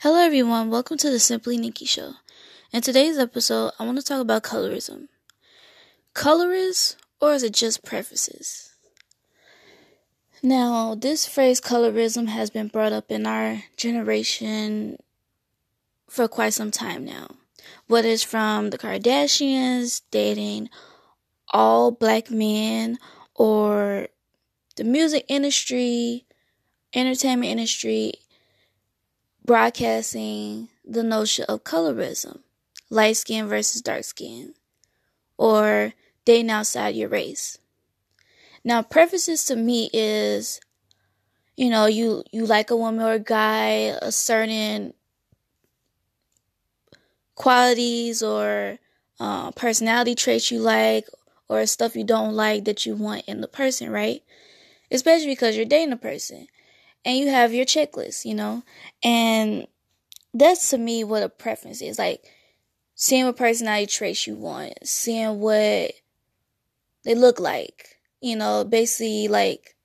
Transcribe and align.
Hello, 0.00 0.18
everyone. 0.18 0.68
Welcome 0.68 0.98
to 0.98 1.10
the 1.10 1.18
Simply 1.18 1.56
Nikki 1.56 1.86
Show. 1.86 2.16
In 2.70 2.82
today's 2.82 3.16
episode, 3.16 3.72
I 3.78 3.86
want 3.86 3.96
to 3.96 4.04
talk 4.04 4.20
about 4.20 4.42
colorism. 4.42 5.08
Colorist, 6.12 6.98
or 7.18 7.32
is 7.32 7.42
it 7.42 7.54
just 7.54 7.82
preferences? 7.82 8.74
Now, 10.42 10.94
this 10.94 11.24
phrase 11.26 11.62
colorism 11.62 12.28
has 12.28 12.50
been 12.50 12.68
brought 12.68 12.92
up 12.92 13.10
in 13.10 13.26
our 13.26 13.62
generation 13.78 14.98
for 16.10 16.28
quite 16.28 16.52
some 16.52 16.70
time 16.70 17.06
now. 17.06 17.28
Whether 17.86 18.10
it's 18.10 18.22
from 18.22 18.68
the 18.68 18.78
Kardashians 18.78 20.02
dating 20.10 20.68
all 21.48 21.90
black 21.90 22.30
men, 22.30 22.98
or 23.34 24.08
the 24.76 24.84
music 24.84 25.24
industry, 25.28 26.26
entertainment 26.92 27.50
industry, 27.50 28.12
broadcasting 29.46 30.68
the 30.84 31.02
notion 31.02 31.44
of 31.48 31.64
colorism, 31.64 32.40
light 32.90 33.16
skin 33.16 33.46
versus 33.46 33.80
dark 33.80 34.04
skin, 34.04 34.54
or 35.38 35.94
dating 36.24 36.50
outside 36.50 36.96
your 36.96 37.08
race. 37.08 37.58
Now, 38.64 38.82
preferences 38.82 39.44
to 39.44 39.56
me 39.56 39.88
is, 39.92 40.60
you 41.56 41.70
know, 41.70 41.86
you 41.86 42.24
you 42.32 42.44
like 42.44 42.70
a 42.70 42.76
woman 42.76 43.04
or 43.04 43.12
a 43.12 43.20
guy, 43.20 43.96
a 44.02 44.10
certain 44.10 44.92
qualities 47.36 48.22
or 48.22 48.78
uh, 49.20 49.52
personality 49.52 50.16
traits 50.16 50.50
you 50.50 50.58
like, 50.58 51.06
or 51.48 51.64
stuff 51.66 51.94
you 51.94 52.04
don't 52.04 52.34
like 52.34 52.64
that 52.64 52.84
you 52.84 52.96
want 52.96 53.24
in 53.26 53.40
the 53.40 53.48
person, 53.48 53.90
right? 53.90 54.22
Especially 54.90 55.28
because 55.28 55.56
you're 55.56 55.64
dating 55.64 55.92
a 55.92 55.96
person 55.96 56.48
and 57.06 57.16
you 57.16 57.28
have 57.28 57.54
your 57.54 57.64
checklist, 57.64 58.24
you 58.24 58.34
know? 58.34 58.64
And 59.02 59.68
that's 60.34 60.70
to 60.70 60.78
me 60.78 61.04
what 61.04 61.22
a 61.22 61.28
preference 61.28 61.80
is. 61.80 61.98
Like 62.00 62.24
seeing 62.96 63.24
what 63.24 63.36
personality 63.36 63.86
traits 63.86 64.26
you 64.26 64.34
want, 64.34 64.74
seeing 64.82 65.38
what 65.38 65.92
they 67.04 67.14
look 67.14 67.38
like, 67.38 68.00
you 68.20 68.34
know, 68.34 68.64
basically 68.64 69.28
like 69.28 69.76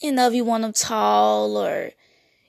you 0.00 0.12
know, 0.12 0.28
if 0.28 0.34
you 0.34 0.44
want 0.44 0.62
them 0.62 0.72
tall 0.72 1.56
or 1.56 1.90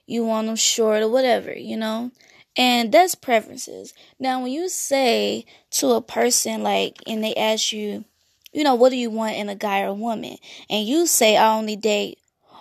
you 0.06 0.24
want 0.24 0.46
them 0.46 0.54
short 0.54 1.02
or 1.02 1.08
whatever, 1.08 1.52
you 1.52 1.76
know? 1.76 2.12
And 2.56 2.92
that's 2.92 3.16
preferences. 3.16 3.92
Now, 4.20 4.40
when 4.40 4.52
you 4.52 4.68
say 4.68 5.46
to 5.72 5.92
a 5.92 6.00
person, 6.00 6.62
like, 6.62 6.98
and 7.08 7.24
they 7.24 7.34
ask 7.34 7.72
you, 7.72 8.04
you 8.52 8.62
know, 8.62 8.76
what 8.76 8.90
do 8.90 8.96
you 8.96 9.10
want 9.10 9.34
in 9.34 9.48
a 9.48 9.56
guy 9.56 9.82
or 9.82 9.88
a 9.88 9.94
woman? 9.94 10.36
And 10.68 10.86
you 10.86 11.06
say, 11.08 11.36
I 11.36 11.56
only 11.56 11.74
date 11.74 12.19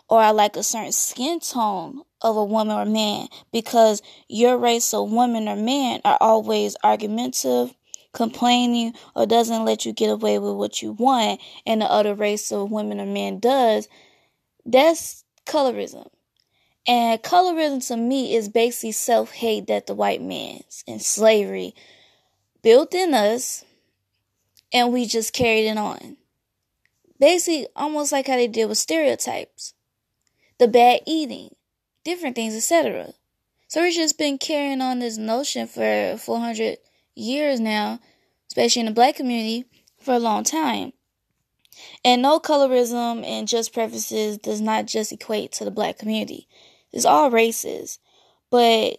or 0.09 0.19
I 0.19 0.31
like 0.31 0.55
a 0.55 0.63
certain 0.63 0.91
skin 0.91 1.39
tone 1.39 2.01
of 2.21 2.35
a 2.35 2.43
woman 2.43 2.75
or 2.75 2.85
man 2.85 3.27
because 3.53 4.01
your 4.27 4.57
race 4.57 4.93
of 4.93 5.11
women 5.11 5.47
or 5.47 5.55
men 5.55 6.01
are 6.03 6.17
always 6.19 6.75
argumentative, 6.83 7.73
complaining, 8.11 8.93
or 9.15 9.25
doesn't 9.25 9.65
let 9.65 9.85
you 9.85 9.93
get 9.93 10.09
away 10.09 10.39
with 10.39 10.55
what 10.55 10.81
you 10.81 10.93
want, 10.93 11.39
and 11.65 11.81
the 11.81 11.85
other 11.85 12.15
race 12.15 12.51
of 12.51 12.71
women 12.71 12.99
or 12.99 13.05
men 13.05 13.39
does, 13.39 13.87
that's 14.65 15.23
colorism. 15.45 16.09
And 16.87 17.21
colorism 17.21 17.85
to 17.87 17.97
me 17.97 18.35
is 18.35 18.49
basically 18.49 18.93
self 18.93 19.31
hate 19.31 19.67
that 19.67 19.85
the 19.85 19.93
white 19.93 20.23
man's 20.23 20.83
and 20.87 21.01
slavery 21.01 21.75
built 22.63 22.95
in 22.95 23.13
us, 23.13 23.63
and 24.73 24.91
we 24.91 25.05
just 25.05 25.33
carried 25.33 25.67
it 25.67 25.77
on. 25.77 26.17
Basically, 27.19 27.67
almost 27.75 28.11
like 28.11 28.27
how 28.27 28.37
they 28.37 28.47
did 28.47 28.65
with 28.65 28.77
stereotypes 28.77 29.73
the 30.59 30.67
bad 30.67 31.01
eating, 31.07 31.55
different 32.03 32.35
things, 32.35 32.55
etc. 32.55 33.13
So 33.67 33.81
we've 33.81 33.93
just 33.93 34.17
been 34.17 34.37
carrying 34.37 34.81
on 34.81 34.99
this 34.99 35.17
notion 35.17 35.67
for 35.67 36.17
400 36.17 36.77
years 37.15 37.59
now, 37.59 37.99
especially 38.47 38.81
in 38.81 38.85
the 38.87 38.91
black 38.91 39.15
community, 39.15 39.65
for 39.99 40.13
a 40.13 40.19
long 40.19 40.43
time. 40.43 40.93
And 42.03 42.21
no 42.21 42.39
colorism 42.39 43.23
and 43.25 43.47
just 43.47 43.73
preferences 43.73 44.37
does 44.37 44.59
not 44.59 44.85
just 44.85 45.11
equate 45.11 45.51
to 45.53 45.65
the 45.65 45.71
black 45.71 45.97
community. 45.97 46.47
It's 46.91 47.05
all 47.05 47.31
races. 47.31 47.99
But 48.49 48.97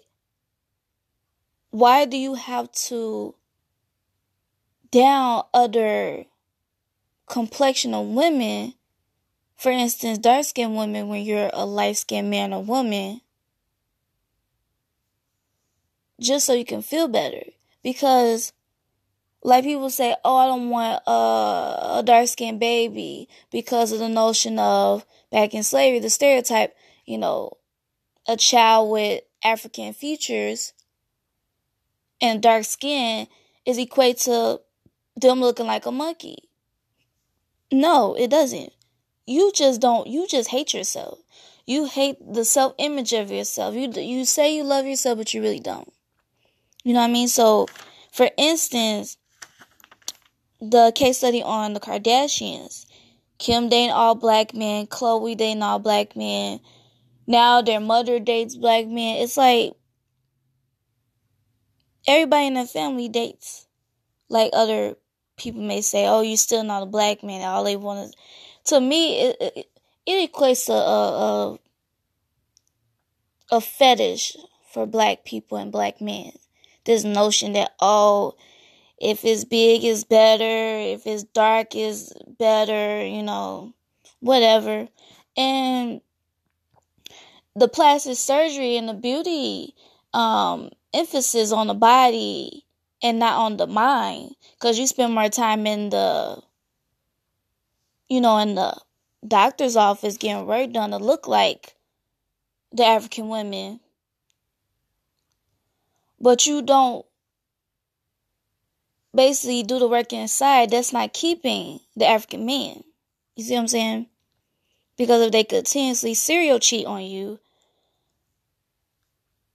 why 1.71 2.05
do 2.05 2.17
you 2.17 2.35
have 2.35 2.71
to 2.73 3.35
down 4.91 5.45
other 5.53 6.25
complexion 7.27 7.95
of 7.95 8.07
women 8.07 8.75
for 9.61 9.71
instance, 9.71 10.17
dark 10.17 10.47
skinned 10.47 10.75
women, 10.75 11.09
when 11.09 11.23
you're 11.23 11.51
a 11.53 11.67
light 11.67 11.99
skinned 11.99 12.31
man 12.31 12.55
or 12.55 12.63
woman, 12.63 13.21
just 16.19 16.47
so 16.47 16.55
you 16.55 16.65
can 16.65 16.81
feel 16.81 17.09
better. 17.09 17.43
Because, 17.83 18.55
like 19.43 19.65
people 19.65 19.91
say, 19.91 20.17
oh, 20.25 20.37
I 20.39 20.47
don't 20.47 20.71
want 20.71 21.03
a, 21.07 21.99
a 21.99 22.03
dark 22.03 22.29
skinned 22.29 22.59
baby 22.59 23.29
because 23.53 23.93
of 23.93 23.99
the 23.99 24.09
notion 24.09 24.59
of 24.59 25.05
back 25.31 25.53
in 25.53 25.63
slavery, 25.63 25.99
the 25.99 26.09
stereotype, 26.09 26.75
you 27.05 27.19
know, 27.19 27.59
a 28.27 28.39
child 28.39 28.91
with 28.91 29.21
African 29.45 29.93
features 29.93 30.73
and 32.19 32.41
dark 32.41 32.65
skin 32.65 33.27
is 33.67 33.77
equate 33.77 34.17
to 34.21 34.63
them 35.17 35.41
looking 35.43 35.67
like 35.67 35.85
a 35.85 35.93
monkey. 35.93 36.49
No, 37.71 38.15
it 38.15 38.31
doesn't 38.31 38.73
you 39.31 39.53
just 39.55 39.81
don't 39.81 40.09
you 40.09 40.27
just 40.27 40.51
hate 40.51 40.75
yourself. 40.75 41.21
You 41.65 41.85
hate 41.85 42.17
the 42.21 42.45
self 42.45 42.75
image 42.79 43.13
of 43.13 43.31
yourself. 43.31 43.77
You 43.77 43.89
you 43.93 44.25
say 44.25 44.57
you 44.57 44.65
love 44.65 44.87
yourself 44.87 45.19
but 45.19 45.33
you 45.33 45.41
really 45.41 45.61
don't. 45.61 45.93
You 46.83 46.95
know 46.95 47.01
what 47.01 47.11
i 47.11 47.13
mean? 47.13 47.29
So 47.29 47.69
for 48.13 48.29
instance 48.37 49.17
the 50.61 50.93
case 50.95 51.19
study 51.19 51.43
on 51.45 51.75
the 51.75 51.81
kardashians. 51.81 52.87
Kim 53.39 53.69
dating 53.69 53.93
all 53.93 54.17
black 54.17 54.53
men 54.53 54.89
khloe 54.89 55.37
dating 55.37 55.63
all 55.63 55.79
black 55.79 56.17
men. 56.17 56.59
Now 57.29 57.63
their 57.63 57.81
mother 57.81 58.19
dates 58.19 58.57
black 58.57 58.89
men. 58.89 59.23
It's 59.23 59.37
like 59.37 59.75
everybody 62.09 62.49
in 62.49 62.55
the 62.55 62.67
family 62.67 63.09
dates 63.09 63.69
like 64.29 64.51
other 64.55 64.97
people 65.37 65.63
may 65.63 65.83
say 65.83 66.07
oh 66.09 66.23
you're 66.23 66.37
still 66.37 66.65
not 66.65 66.83
a 66.83 66.87
black 66.87 67.23
man. 67.23 67.47
All 67.47 67.63
they 67.63 67.77
want 67.77 68.11
to 68.11 68.19
to 68.67 68.81
me, 68.81 69.21
it, 69.21 69.37
it, 69.41 69.67
it 70.07 70.33
equates 70.33 70.67
to 70.67 70.73
a, 70.73 71.53
a, 71.53 71.59
a 73.53 73.61
fetish 73.61 74.37
for 74.73 74.87
black 74.87 75.25
people 75.25 75.59
and 75.59 75.73
black 75.73 76.01
men. 76.01 76.33
This 76.85 77.05
notion 77.05 77.53
that, 77.53 77.73
oh, 77.81 78.37
if 78.99 79.25
it's 79.25 79.45
big 79.45 79.85
is 79.85 80.05
better, 80.05 80.45
if 80.45 81.07
it's 81.07 81.25
dark 81.25 81.75
is 81.75 82.13
better, 82.39 83.05
you 83.05 83.23
know, 83.23 83.75
whatever. 84.21 84.89
And 85.37 86.01
the 87.57 87.69
plastic 87.69 88.17
surgery 88.17 88.77
and 88.77 88.89
the 88.89 88.95
beauty 88.95 89.75
um, 90.13 90.71
emphasis 90.93 91.53
on 91.53 91.67
the 91.67 91.75
body 91.75 92.65
and 93.03 93.19
not 93.19 93.39
on 93.39 93.57
the 93.57 93.67
mind 93.67 94.35
because 94.55 94.79
you 94.79 94.87
spend 94.87 95.15
more 95.15 95.29
time 95.29 95.67
in 95.67 95.91
the 95.91 96.43
you 98.11 98.21
know, 98.21 98.37
in 98.39 98.57
the 98.57 98.77
doctor's 99.27 99.77
office 99.77 100.19
getting 100.19 100.45
work 100.45 100.73
done 100.73 100.91
to 100.91 100.99
look 100.99 101.27
like 101.27 101.77
the 102.73 102.85
African 102.85 103.29
women. 103.29 103.81
But 106.21 106.45
you 106.45 106.61
don't 106.61 107.07
basically 109.15 109.63
do 109.63 109.79
the 109.79 109.89
work 109.89 110.13
inside, 110.13 110.71
that's 110.71 110.93
not 110.93 111.13
keeping 111.13 111.81
the 111.97 112.07
African 112.07 112.45
men. 112.45 112.83
You 113.37 113.45
see 113.45 113.55
what 113.55 113.61
I'm 113.61 113.69
saying? 113.69 114.07
Because 114.97 115.23
if 115.23 115.33
they 115.33 115.45
continuously 115.45 116.15
serial 116.15 116.59
cheat 116.59 116.87
on 116.87 117.03
you 117.03 117.39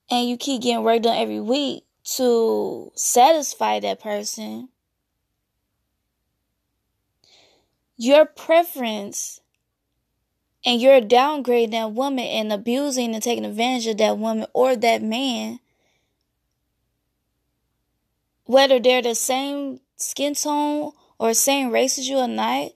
and 0.10 0.28
you 0.28 0.38
keep 0.38 0.62
getting 0.62 0.84
work 0.84 1.04
done 1.04 1.18
every 1.18 1.40
week 1.40 1.84
to 2.16 2.92
satisfy 2.96 3.80
that 3.82 4.02
person, 4.02 4.70
your 7.98 8.26
preference 8.26 9.40
and 10.66 10.82
you're 10.82 11.02
downgrading 11.02 11.72
that 11.72 11.92
woman 11.92 12.26
and 12.26 12.52
abusing 12.52 13.14
and 13.14 13.24
taking 13.24 13.46
advantage 13.46 13.88
of 13.88 13.98
that 13.98 14.18
woman 14.18 14.48
or 14.54 14.76
that 14.76 15.02
man, 15.02 15.60
whether 18.46 18.80
they're 18.80 19.02
the 19.02 19.16
same 19.16 19.80
skin 19.96 20.34
tone 20.34 20.92
or 21.20 21.34
same 21.34 21.72
race 21.72 21.98
as 21.98 22.10
you 22.10 22.18
or 22.18 22.28
not, 22.28 22.72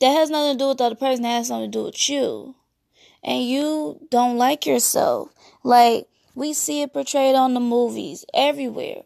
that 0.00 0.10
has 0.10 0.30
nothing 0.30 0.54
to 0.54 0.58
do 0.58 0.68
with 0.68 0.78
the 0.78 0.84
other 0.84 0.94
person, 0.94 1.22
that 1.22 1.36
has 1.36 1.48
something 1.48 1.70
to 1.70 1.78
do 1.78 1.84
with 1.84 2.08
you. 2.08 2.54
And 3.22 3.48
you 3.48 4.06
don't 4.10 4.36
like 4.36 4.64
yourself. 4.66 5.30
Like, 5.64 6.06
we 6.34 6.52
see 6.52 6.82
it 6.82 6.92
portrayed 6.92 7.34
on 7.34 7.54
the 7.54 7.60
movies 7.60 8.24
everywhere. 8.32 9.02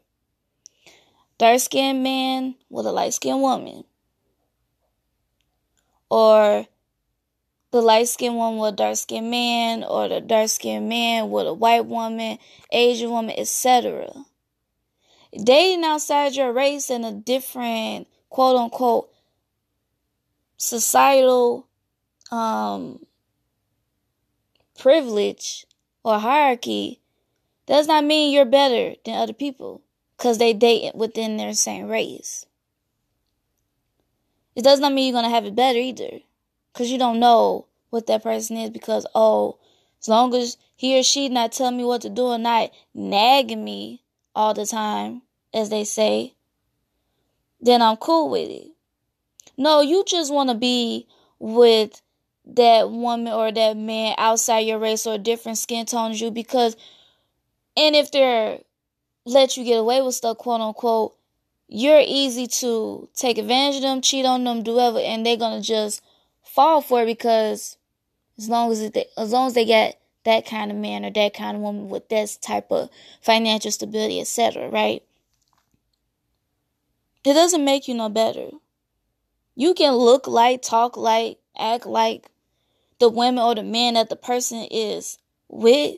Dark 1.38 1.60
skinned 1.60 2.02
man 2.02 2.56
with 2.68 2.86
a 2.86 2.92
light 2.92 3.14
skinned 3.14 3.40
woman 3.40 3.84
or 6.12 6.66
the 7.70 7.80
light 7.80 8.06
skinned 8.06 8.36
woman 8.36 8.60
with 8.60 8.74
a 8.74 8.76
dark 8.76 8.96
skinned 8.96 9.30
man, 9.30 9.82
or 9.82 10.08
the 10.08 10.20
dark 10.20 10.50
skinned 10.50 10.86
man 10.86 11.30
with 11.30 11.46
a 11.46 11.54
white 11.54 11.86
woman, 11.86 12.38
Asian 12.70 13.10
woman, 13.10 13.34
etc. 13.38 14.12
Dating 15.34 15.82
outside 15.84 16.34
your 16.34 16.52
race 16.52 16.90
in 16.90 17.02
a 17.04 17.12
different 17.12 18.08
quote 18.28 18.56
unquote 18.56 19.10
societal 20.58 21.66
um, 22.30 23.06
privilege 24.78 25.64
or 26.04 26.18
hierarchy 26.18 27.00
does 27.64 27.86
not 27.86 28.04
mean 28.04 28.34
you're 28.34 28.44
better 28.44 28.96
than 29.06 29.14
other 29.14 29.32
people 29.32 29.80
because 30.18 30.36
they 30.36 30.52
date 30.52 30.94
within 30.94 31.38
their 31.38 31.54
same 31.54 31.88
race. 31.88 32.44
It 34.54 34.62
does 34.64 34.80
not 34.80 34.92
mean 34.92 35.12
you're 35.12 35.22
to 35.22 35.28
have 35.28 35.44
it 35.44 35.54
better 35.54 35.78
either 35.78 36.20
because 36.72 36.90
you 36.90 36.98
don't 36.98 37.20
know 37.20 37.66
what 37.90 38.06
that 38.06 38.22
person 38.22 38.56
is 38.56 38.70
because, 38.70 39.06
oh, 39.14 39.58
as 40.00 40.08
long 40.08 40.34
as 40.34 40.56
he 40.76 40.98
or 40.98 41.02
she 41.02 41.28
not 41.28 41.52
telling 41.52 41.76
me 41.76 41.84
what 41.84 42.02
to 42.02 42.10
do 42.10 42.32
and 42.32 42.42
not 42.42 42.70
nagging 42.94 43.64
me 43.64 44.02
all 44.34 44.54
the 44.54 44.66
time, 44.66 45.22
as 45.54 45.70
they 45.70 45.84
say, 45.84 46.34
then 47.60 47.80
I'm 47.80 47.96
cool 47.96 48.28
with 48.28 48.50
it. 48.50 48.68
No, 49.56 49.80
you 49.80 50.04
just 50.06 50.32
want 50.32 50.50
to 50.50 50.56
be 50.56 51.06
with 51.38 52.00
that 52.44 52.90
woman 52.90 53.32
or 53.32 53.52
that 53.52 53.76
man 53.76 54.14
outside 54.18 54.60
your 54.60 54.78
race 54.78 55.06
or 55.06 55.18
different 55.18 55.58
skin 55.58 55.86
tone 55.86 56.10
as 56.10 56.20
you 56.20 56.30
because 56.30 56.76
and 57.76 57.94
if 57.94 58.10
they're 58.10 58.58
let 59.24 59.56
you 59.56 59.64
get 59.64 59.78
away 59.78 60.02
with 60.02 60.14
stuff 60.14 60.38
quote 60.38 60.60
unquote 60.60 61.16
you're 61.74 62.02
easy 62.04 62.46
to 62.46 63.08
take 63.14 63.38
advantage 63.38 63.76
of 63.76 63.82
them 63.82 64.02
cheat 64.02 64.26
on 64.26 64.44
them 64.44 64.62
do 64.62 64.74
whatever 64.74 64.98
and 64.98 65.24
they're 65.24 65.38
gonna 65.38 65.62
just 65.62 66.02
fall 66.42 66.82
for 66.82 67.02
it 67.02 67.06
because 67.06 67.78
as 68.36 68.48
long 68.48 68.70
as 68.70 68.82
it, 68.82 69.10
as 69.16 69.32
long 69.32 69.46
as 69.46 69.54
they 69.54 69.64
get 69.64 69.98
that 70.24 70.44
kind 70.44 70.70
of 70.70 70.76
man 70.76 71.02
or 71.02 71.10
that 71.10 71.32
kind 71.32 71.56
of 71.56 71.62
woman 71.62 71.88
with 71.88 72.08
this 72.10 72.36
type 72.36 72.70
of 72.70 72.90
financial 73.22 73.70
stability 73.70 74.20
etc 74.20 74.68
right? 74.68 75.02
It 77.24 77.32
doesn't 77.32 77.64
make 77.64 77.88
you 77.88 77.94
no 77.94 78.08
better. 78.08 78.50
You 79.54 79.72
can 79.72 79.94
look 79.94 80.26
like 80.26 80.60
talk 80.60 80.98
like 80.98 81.38
act 81.56 81.86
like 81.86 82.26
the 82.98 83.08
women 83.08 83.42
or 83.42 83.54
the 83.54 83.62
men 83.62 83.94
that 83.94 84.10
the 84.10 84.16
person 84.16 84.66
is 84.70 85.18
with 85.48 85.96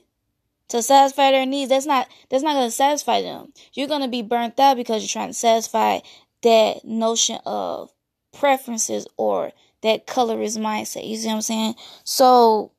to 0.68 0.82
satisfy 0.82 1.30
their 1.30 1.46
needs, 1.46 1.68
that's 1.68 1.86
not 1.86 2.08
that's 2.30 2.42
not 2.42 2.54
gonna 2.54 2.70
satisfy 2.70 3.22
them. 3.22 3.52
You're 3.72 3.88
gonna 3.88 4.08
be 4.08 4.22
burnt 4.22 4.58
out 4.58 4.76
because 4.76 5.02
you're 5.02 5.08
trying 5.08 5.30
to 5.30 5.34
satisfy 5.34 6.00
that 6.42 6.84
notion 6.84 7.38
of 7.46 7.90
preferences 8.32 9.06
or 9.16 9.52
that 9.82 10.06
colorist 10.06 10.58
mindset. 10.58 11.08
You 11.08 11.16
see 11.16 11.28
what 11.28 11.34
I'm 11.34 11.42
saying? 11.42 11.74
So 12.04 12.72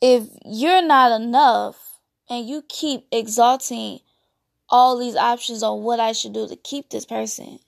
if 0.00 0.28
you're 0.44 0.86
not 0.86 1.20
enough 1.20 2.00
and 2.28 2.46
you 2.46 2.62
keep 2.68 3.06
exalting 3.10 4.00
all 4.68 4.98
these 4.98 5.16
options 5.16 5.62
on 5.62 5.82
what 5.82 6.00
I 6.00 6.12
should 6.12 6.32
do 6.32 6.48
to 6.48 6.56
keep 6.56 6.90
this 6.90 7.04
person, 7.04 7.58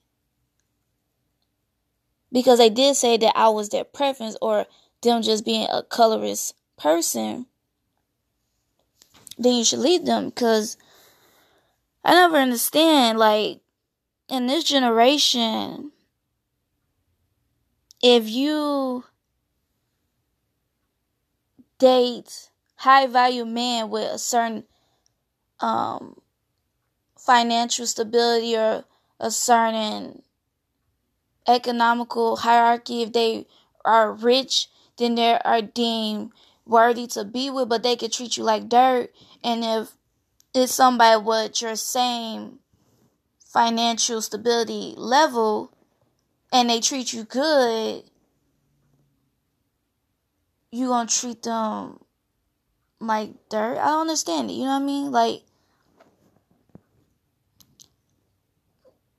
because 2.33 2.59
they 2.59 2.71
did 2.71 2.97
say 2.97 3.17
that 3.17 3.33
I 3.37 3.49
was 3.49 3.69
their 3.69 3.85
preference 3.85 4.37
or 4.43 4.67
them 5.03 5.23
just 5.23 5.45
being 5.45 5.67
a 5.71 5.83
colorist 5.83 6.55
person, 6.77 7.47
then 9.39 9.55
you 9.55 9.65
should 9.65 9.81
leave 9.81 10.05
them 10.05 10.27
because 10.27 10.77
I 12.05 12.13
never 12.13 12.37
understand 12.37 13.19
like 13.19 13.61
in 14.29 14.47
this 14.47 14.65
generation 14.65 15.93
if 18.03 18.29
you 18.29 19.05
date 21.79 22.51
high 22.77 23.07
value 23.07 23.45
men 23.45 23.91
with 23.91 24.11
a 24.13 24.19
certain 24.19 24.65
um 25.61 26.21
financial 27.19 27.87
stability 27.87 28.57
or 28.57 28.85
a 29.19 29.31
certain 29.31 30.23
economical 31.47 32.37
hierarchy, 32.37 33.03
if 33.03 33.13
they 33.13 33.47
are 33.85 34.13
rich, 34.13 34.69
then 34.99 35.15
they 35.15 35.39
are 35.39 35.63
deemed 35.63 36.33
worthy 36.67 37.07
to 37.07 37.25
be 37.25 37.49
with, 37.51 37.69
but 37.69 37.83
they 37.83 37.97
could 37.97 38.13
treat 38.13 38.37
you 38.37 38.45
like 38.45 38.69
dirt. 38.69 39.11
And 39.43 39.65
if 39.65 39.97
it's 40.55 40.75
somebody 40.75 41.23
with 41.23 41.63
your 41.63 41.77
same 41.77 42.59
financial 43.39 44.21
stability 44.21 44.95
level 44.97 45.73
and 46.53 46.69
they 46.69 46.81
treat 46.81 47.13
you 47.13 47.25
good, 47.25 48.05
you 50.71 50.89
gonna 50.89 51.09
treat 51.09 51.43
them 51.43 52.01
like 53.01 53.31
dirt? 53.49 53.79
I 53.79 53.87
don't 53.87 54.03
understand 54.03 54.51
it. 54.51 54.55
You 54.55 54.65
know 54.65 54.71
what 54.71 54.83
I 54.83 54.85
mean? 54.85 55.11
Like, 55.13 55.43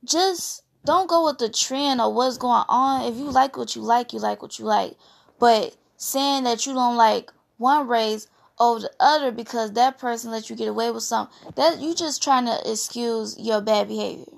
just 0.04 0.62
don't 0.84 1.08
go 1.08 1.26
with 1.26 1.38
the 1.38 1.48
trend 1.48 2.00
or 2.00 2.12
what's 2.12 2.38
going 2.38 2.64
on. 2.68 3.10
If 3.12 3.16
you 3.16 3.30
like 3.30 3.56
what 3.56 3.74
you 3.74 3.82
like, 3.82 4.12
you 4.12 4.18
like 4.18 4.42
what 4.42 4.58
you 4.58 4.64
like. 4.64 4.96
But 5.38 5.76
saying 5.96 6.44
that 6.44 6.66
you 6.66 6.72
don't 6.72 6.96
like 6.96 7.32
one 7.58 7.86
race 7.86 8.26
over 8.58 8.80
the 8.80 8.90
other 8.98 9.30
because 9.30 9.72
that 9.72 9.98
person 9.98 10.30
let 10.30 10.50
you 10.50 10.56
get 10.56 10.68
away 10.68 10.90
with 10.90 11.02
something, 11.02 11.34
that 11.54 11.78
you 11.80 11.94
just 11.94 12.22
trying 12.22 12.46
to 12.46 12.58
excuse 12.70 13.36
your 13.38 13.60
bad 13.60 13.88
behavior. 13.88 14.32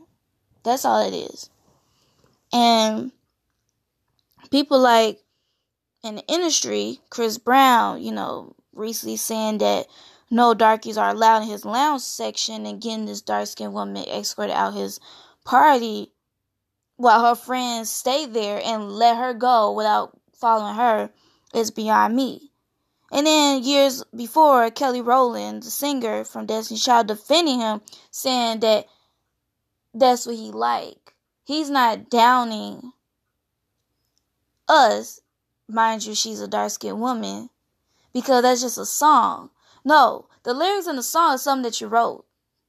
That's 0.62 0.84
all 0.84 1.06
it 1.06 1.14
is. 1.14 1.48
And 2.52 3.12
people 4.50 4.78
like 4.80 5.20
in 6.02 6.16
the 6.16 6.26
industry, 6.26 7.00
Chris 7.10 7.38
Brown, 7.38 8.02
you 8.02 8.12
know, 8.12 8.54
recently 8.72 9.16
saying 9.16 9.58
that 9.58 9.86
no 10.30 10.54
darkies 10.54 10.96
are 10.96 11.10
allowed 11.10 11.42
in 11.42 11.48
his 11.48 11.64
lounge 11.64 12.02
section 12.02 12.66
and 12.66 12.80
getting 12.80 13.06
this 13.06 13.20
dark 13.20 13.46
skinned 13.46 13.74
woman 13.74 14.04
escorted 14.04 14.54
out 14.54 14.74
his 14.74 15.00
party 15.44 16.12
while 16.96 17.24
her 17.24 17.34
friends 17.34 17.90
stayed 17.90 18.32
there 18.34 18.60
and 18.64 18.92
let 18.92 19.16
her 19.16 19.34
go 19.34 19.72
without 19.72 20.16
following 20.34 20.74
her 20.74 21.10
is 21.54 21.70
beyond 21.70 22.14
me. 22.14 22.49
And 23.12 23.26
then 23.26 23.64
years 23.64 24.04
before, 24.14 24.70
Kelly 24.70 25.00
Rowland, 25.00 25.64
the 25.64 25.70
singer 25.70 26.24
from 26.24 26.46
Destiny 26.46 26.78
Child, 26.78 27.08
defending 27.08 27.60
him, 27.60 27.80
saying 28.10 28.60
that 28.60 28.86
that's 29.92 30.26
what 30.26 30.36
he 30.36 30.52
like. 30.52 31.14
He's 31.44 31.70
not 31.70 32.08
downing 32.08 32.92
us, 34.68 35.20
mind 35.68 36.06
you, 36.06 36.14
she's 36.14 36.40
a 36.40 36.46
dark 36.46 36.70
skinned 36.70 37.00
woman, 37.00 37.50
because 38.12 38.42
that's 38.42 38.60
just 38.60 38.78
a 38.78 38.86
song. 38.86 39.50
No, 39.84 40.26
the 40.44 40.54
lyrics 40.54 40.86
in 40.86 40.96
the 40.96 41.02
song 41.02 41.34
is 41.34 41.42
something 41.42 41.64
that 41.64 41.80
you 41.80 41.88
wrote. 41.88 42.24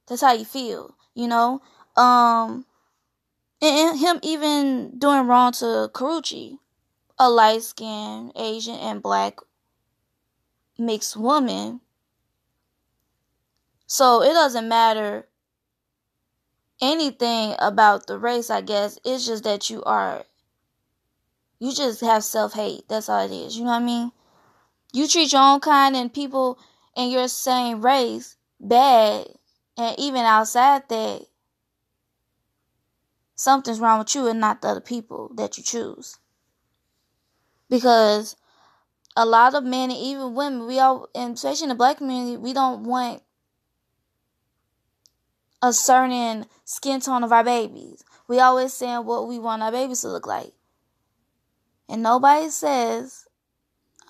That's 0.08 0.22
how 0.22 0.32
you 0.32 0.44
feel, 0.44 0.96
you 1.14 1.28
know. 1.28 1.62
Um, 1.96 2.66
and 3.60 3.98
him 3.98 4.18
even 4.22 4.98
doing 4.98 5.28
wrong 5.28 5.52
to 5.52 5.90
Karrueche, 5.94 6.58
a 7.18 7.30
light 7.30 7.62
skinned 7.62 8.32
Asian 8.34 8.74
and 8.74 9.00
black 9.00 9.38
mixed 10.78 11.16
woman. 11.16 11.80
So 13.86 14.22
it 14.22 14.32
doesn't 14.32 14.68
matter 14.68 15.28
anything 16.82 17.54
about 17.58 18.06
the 18.06 18.18
race, 18.18 18.50
I 18.50 18.60
guess. 18.60 18.98
It's 19.04 19.24
just 19.26 19.44
that 19.44 19.70
you 19.70 19.82
are, 19.84 20.24
you 21.58 21.72
just 21.72 22.00
have 22.02 22.24
self 22.24 22.52
hate. 22.54 22.86
That's 22.88 23.08
all 23.08 23.24
it 23.24 23.30
is. 23.30 23.56
You 23.56 23.64
know 23.64 23.70
what 23.70 23.82
I 23.82 23.84
mean? 23.84 24.12
You 24.92 25.08
treat 25.08 25.32
your 25.32 25.42
own 25.42 25.60
kind 25.60 25.96
and 25.96 26.12
people 26.12 26.58
in 26.96 27.10
your 27.10 27.28
same 27.28 27.82
race 27.84 28.36
bad, 28.60 29.28
and 29.78 29.98
even 29.98 30.22
outside 30.22 30.88
that, 30.90 31.26
something's 33.34 33.78
wrong 33.78 33.98
with 33.98 34.14
you 34.14 34.26
and 34.26 34.40
not 34.40 34.62
the 34.62 34.68
other 34.68 34.80
people 34.80 35.30
that 35.34 35.58
you 35.58 35.62
choose. 35.62 36.16
Because 37.68 38.36
a 39.16 39.26
lot 39.26 39.54
of 39.54 39.64
men 39.64 39.90
and 39.90 39.98
even 39.98 40.34
women, 40.34 40.66
we 40.66 40.78
all, 40.78 41.08
and 41.14 41.34
especially 41.34 41.64
in 41.64 41.68
the 41.70 41.74
black 41.74 41.98
community, 41.98 42.36
we 42.36 42.52
don't 42.52 42.84
want 42.84 43.22
a 45.60 45.72
certain 45.72 46.46
skin 46.64 47.00
tone 47.00 47.22
of 47.22 47.32
our 47.32 47.44
babies. 47.44 48.04
We 48.26 48.40
always 48.40 48.72
saying 48.72 49.04
what 49.04 49.28
we 49.28 49.38
want 49.38 49.62
our 49.62 49.72
babies 49.72 50.00
to 50.02 50.08
look 50.08 50.26
like. 50.26 50.52
And 51.88 52.02
nobody 52.02 52.48
says, 52.48 53.26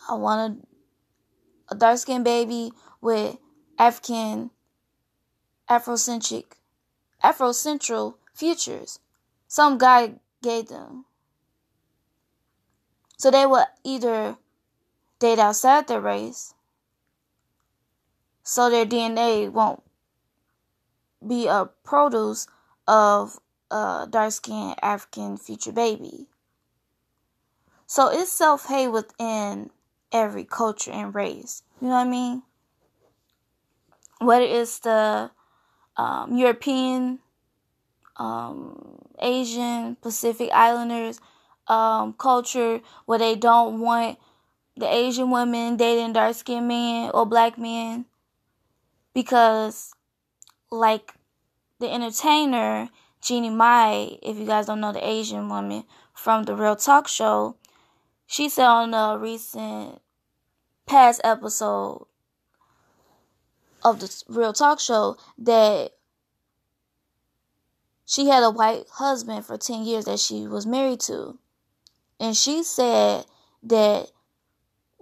I 0.09 0.15
want 0.15 0.63
a, 1.71 1.75
a 1.75 1.77
dark 1.77 1.99
skinned 1.99 2.25
baby 2.25 2.73
with 3.01 3.37
African, 3.79 4.51
Afrocentric, 5.69 6.45
Afrocentral 7.23 8.15
features 8.35 8.99
some 9.53 9.77
guy 9.77 10.15
gave 10.43 10.69
them. 10.69 11.05
So 13.19 13.31
they 13.31 13.45
would 13.45 13.67
either 13.85 14.39
date 15.23 15.39
outside 15.39 15.87
their 15.87 16.01
race 16.01 16.53
so 18.43 18.69
their 18.69 18.85
DNA 18.85 19.49
won't 19.51 19.85
be 21.27 21.47
a 21.47 21.71
produce 21.85 22.49
of 22.89 23.39
a 23.71 24.09
dark 24.11 24.33
skinned 24.33 24.75
African 24.83 25.37
future 25.37 25.71
baby. 25.71 26.27
So 27.87 28.09
it's 28.09 28.33
self 28.33 28.67
hate 28.67 28.89
within 28.89 29.71
every 30.11 30.45
culture 30.45 30.91
and 30.91 31.15
race. 31.15 31.63
You 31.81 31.87
know 31.87 31.95
what 31.95 32.07
I 32.07 32.11
mean? 32.11 32.43
Whether 34.19 34.45
it's 34.45 34.81
the 34.81 35.31
um, 35.97 36.37
European, 36.37 37.21
um, 38.17 38.99
Asian, 39.21 39.97
Pacific 40.03 40.51
Islanders 40.53 41.21
um, 41.69 42.13
culture 42.15 42.81
where 43.07 43.21
they 43.21 43.37
don't 43.37 43.79
want 43.79 44.19
the 44.77 44.93
Asian 44.93 45.31
women 45.31 45.77
dating 45.77 46.15
dark 46.15 46.35
skinned 46.35 46.69
men 46.69 47.11
or 47.13 47.27
black 47.27 47.59
men 47.59 48.07
because, 49.15 49.95
like 50.71 51.15
the 51.79 51.93
entertainer 51.93 52.89
Jeannie 53.21 53.51
Mai, 53.51 54.19
if 54.23 54.37
you 54.37 54.47
guys 54.47 54.67
don't 54.67 54.81
know 54.81 54.93
the 54.93 55.07
Asian 55.07 55.49
woman 55.49 55.85
from 56.13 56.45
the 56.45 56.57
Real 56.57 56.77
Talk 56.77 57.07
Show, 57.07 57.57
she 58.27 58.49
said 58.49 58.67
on 58.67 58.95
a 58.95 59.19
recent 59.19 60.01
past 60.87 61.21
episode 61.23 62.07
of 63.85 64.01
the 64.01 64.25
Real 64.29 64.53
Talk 64.53 64.81
Show 64.81 65.17
that 65.39 65.93
she 68.07 68.27
had 68.27 68.43
a 68.43 68.51
white 68.51 68.85
husband 68.95 69.47
for 69.47 69.57
10 69.57 69.85
years 69.85 70.07
that 70.07 70.19
she 70.19 70.47
was 70.47 70.67
married 70.67 71.01
to. 71.01 71.39
And 72.19 72.37
she 72.37 72.63
said 72.63 73.27
that 73.63 74.11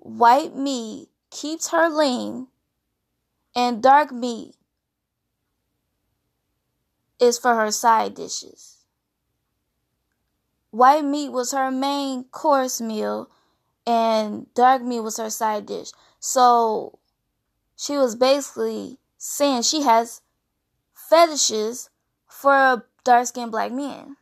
white 0.00 0.56
meat 0.56 1.08
keeps 1.30 1.68
her 1.68 1.88
lean 1.88 2.48
and 3.54 3.82
dark 3.82 4.10
meat 4.10 4.54
is 7.18 7.38
for 7.38 7.54
her 7.54 7.70
side 7.70 8.14
dishes. 8.14 8.78
White 10.70 11.04
meat 11.04 11.30
was 11.30 11.52
her 11.52 11.70
main 11.70 12.24
course 12.24 12.80
meal 12.80 13.28
and 13.86 14.52
dark 14.54 14.82
meat 14.82 15.00
was 15.00 15.18
her 15.18 15.30
side 15.30 15.66
dish. 15.66 15.90
So 16.18 16.98
she 17.76 17.96
was 17.96 18.16
basically 18.16 18.98
saying 19.18 19.62
she 19.62 19.82
has 19.82 20.22
fetishes 20.94 21.90
for 22.26 22.86
dark 23.04 23.26
skinned 23.26 23.50
black 23.50 23.72
men. 23.72 24.16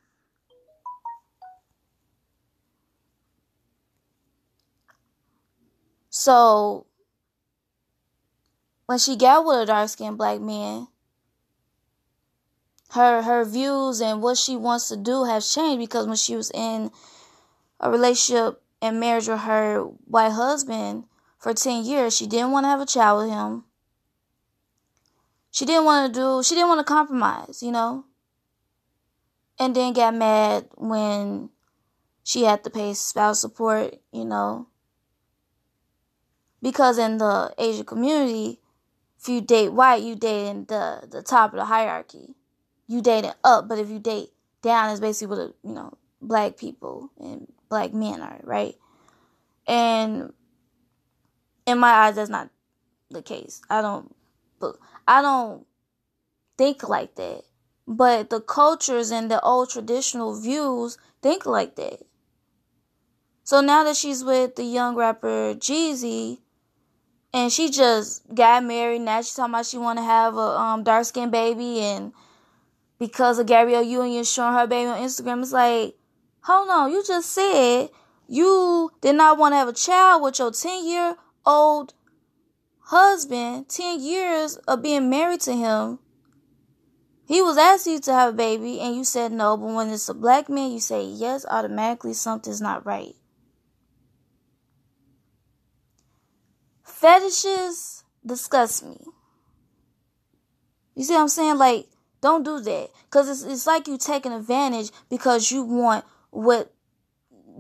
So 6.18 6.86
when 8.86 8.98
she 8.98 9.14
got 9.14 9.44
with 9.44 9.62
a 9.62 9.66
dark 9.66 9.88
skinned 9.88 10.18
black 10.18 10.40
man, 10.40 10.88
her 12.90 13.22
her 13.22 13.44
views 13.44 14.00
and 14.00 14.20
what 14.20 14.36
she 14.36 14.56
wants 14.56 14.88
to 14.88 14.96
do 14.96 15.26
have 15.26 15.46
changed 15.46 15.78
because 15.78 16.08
when 16.08 16.16
she 16.16 16.34
was 16.34 16.50
in 16.50 16.90
a 17.78 17.88
relationship 17.88 18.60
and 18.82 18.98
marriage 18.98 19.28
with 19.28 19.38
her 19.42 19.82
white 20.06 20.32
husband 20.32 21.04
for 21.38 21.54
10 21.54 21.84
years, 21.84 22.16
she 22.16 22.26
didn't 22.26 22.50
want 22.50 22.64
to 22.64 22.70
have 22.70 22.80
a 22.80 22.86
child 22.86 23.22
with 23.22 23.30
him. 23.32 23.62
She 25.52 25.64
didn't 25.64 25.84
want 25.84 26.12
to 26.12 26.20
do, 26.20 26.42
she 26.42 26.56
didn't 26.56 26.68
want 26.68 26.84
to 26.84 26.92
compromise, 26.92 27.62
you 27.62 27.70
know? 27.70 28.06
And 29.56 29.72
then 29.72 29.92
got 29.92 30.16
mad 30.16 30.66
when 30.74 31.50
she 32.24 32.42
had 32.42 32.64
to 32.64 32.70
pay 32.70 32.92
spouse 32.94 33.40
support, 33.40 33.94
you 34.10 34.24
know? 34.24 34.67
Because 36.62 36.98
in 36.98 37.18
the 37.18 37.54
Asian 37.58 37.84
community, 37.84 38.60
if 39.20 39.28
you 39.28 39.40
date 39.40 39.72
white, 39.72 40.02
you 40.02 40.16
date 40.16 40.48
in 40.48 40.64
the, 40.66 41.06
the 41.10 41.22
top 41.22 41.52
of 41.52 41.58
the 41.58 41.64
hierarchy 41.66 42.34
you 42.88 43.02
dating 43.02 43.32
up, 43.44 43.68
but 43.68 43.78
if 43.78 43.88
you 43.90 44.00
date 44.00 44.30
down, 44.62 44.90
it's 44.90 44.98
basically 44.98 45.36
what 45.36 45.54
you 45.62 45.74
know 45.74 45.96
black 46.20 46.56
people 46.56 47.10
and 47.20 47.52
black 47.68 47.92
men 47.92 48.20
are, 48.20 48.40
right? 48.42 48.74
And 49.66 50.32
in 51.66 51.78
my 51.78 51.90
eyes, 51.90 52.16
that's 52.16 52.30
not 52.30 52.48
the 53.10 53.22
case. 53.22 53.60
I 53.68 53.82
don't, 53.82 54.14
I 55.06 55.20
don't 55.20 55.66
think 56.56 56.88
like 56.88 57.14
that. 57.16 57.42
But 57.86 58.30
the 58.30 58.40
cultures 58.40 59.10
and 59.10 59.30
the 59.30 59.40
old 59.42 59.70
traditional 59.70 60.38
views 60.40 60.98
think 61.22 61.46
like 61.46 61.76
that. 61.76 62.00
So 63.44 63.60
now 63.60 63.84
that 63.84 63.96
she's 63.96 64.24
with 64.24 64.56
the 64.56 64.64
young 64.64 64.94
rapper 64.94 65.54
Jeezy, 65.54 66.38
and 67.32 67.52
she 67.52 67.70
just 67.70 68.22
got 68.34 68.64
married, 68.64 69.00
now 69.00 69.20
she's 69.20 69.34
talking 69.34 69.52
about 69.54 69.66
she 69.66 69.78
want 69.78 69.98
to 69.98 70.04
have 70.04 70.34
a 70.34 70.58
um, 70.58 70.82
dark 70.82 71.04
skinned 71.04 71.32
baby 71.32 71.80
and 71.80 72.12
because 72.98 73.38
of 73.38 73.46
Gabrielle 73.46 73.82
Union 73.82 74.24
showing 74.24 74.54
her 74.54 74.66
baby 74.66 74.88
on 74.88 74.98
Instagram. 74.98 75.42
It's 75.42 75.52
like, 75.52 75.94
hold 76.42 76.68
on, 76.70 76.90
you 76.90 77.04
just 77.06 77.30
said 77.30 77.90
you 78.26 78.90
did 79.00 79.14
not 79.14 79.38
want 79.38 79.52
to 79.52 79.56
have 79.56 79.68
a 79.68 79.72
child 79.72 80.22
with 80.22 80.38
your 80.38 80.52
10 80.52 80.86
year 80.86 81.16
old 81.44 81.94
husband, 82.80 83.68
10 83.68 84.00
years 84.00 84.56
of 84.56 84.82
being 84.82 85.10
married 85.10 85.40
to 85.42 85.54
him. 85.54 85.98
He 87.26 87.42
was 87.42 87.58
asking 87.58 87.94
you 87.94 88.00
to 88.00 88.12
have 88.14 88.32
a 88.32 88.36
baby 88.36 88.80
and 88.80 88.96
you 88.96 89.04
said 89.04 89.32
no, 89.32 89.56
but 89.58 89.66
when 89.66 89.90
it's 89.90 90.08
a 90.08 90.14
black 90.14 90.48
man, 90.48 90.72
you 90.72 90.80
say 90.80 91.04
yes, 91.04 91.44
automatically 91.50 92.14
something's 92.14 92.62
not 92.62 92.86
right. 92.86 93.14
Fetishes 96.98 98.02
disgust 98.26 98.84
me. 98.84 98.98
You 100.96 101.04
see 101.04 101.14
what 101.14 101.20
I'm 101.20 101.28
saying? 101.28 101.56
Like, 101.56 101.86
don't 102.20 102.42
do 102.42 102.58
that. 102.58 102.90
Cause 103.10 103.28
it's 103.28 103.44
it's 103.44 103.68
like 103.68 103.86
you 103.86 103.98
taking 103.98 104.32
advantage 104.32 104.90
because 105.08 105.52
you 105.52 105.62
want 105.62 106.04
what 106.30 106.72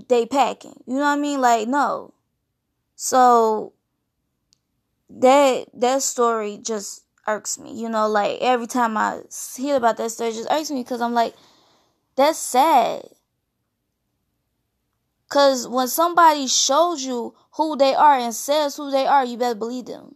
they 0.08 0.26
packing. 0.26 0.82
You 0.88 0.94
know 0.94 1.02
what 1.02 1.18
I 1.18 1.20
mean? 1.20 1.40
Like 1.40 1.68
no. 1.68 2.14
So 2.96 3.74
that 5.08 5.68
that 5.72 6.02
story 6.02 6.58
just 6.60 7.04
irks 7.28 7.60
me. 7.60 7.80
You 7.80 7.88
know, 7.88 8.08
like 8.08 8.38
every 8.40 8.66
time 8.66 8.96
I 8.96 9.20
hear 9.56 9.76
about 9.76 9.98
that 9.98 10.10
story, 10.10 10.32
just 10.32 10.50
irks 10.50 10.72
me 10.72 10.82
because 10.82 11.00
I'm 11.00 11.14
like, 11.14 11.36
that's 12.16 12.40
sad. 12.40 13.04
Cause 15.28 15.68
when 15.68 15.88
somebody 15.88 16.46
shows 16.46 17.02
you 17.02 17.34
who 17.52 17.76
they 17.76 17.94
are 17.94 18.18
and 18.18 18.34
says 18.34 18.76
who 18.76 18.90
they 18.90 19.06
are, 19.06 19.24
you 19.24 19.36
better 19.36 19.54
believe 19.54 19.86
them. 19.86 20.14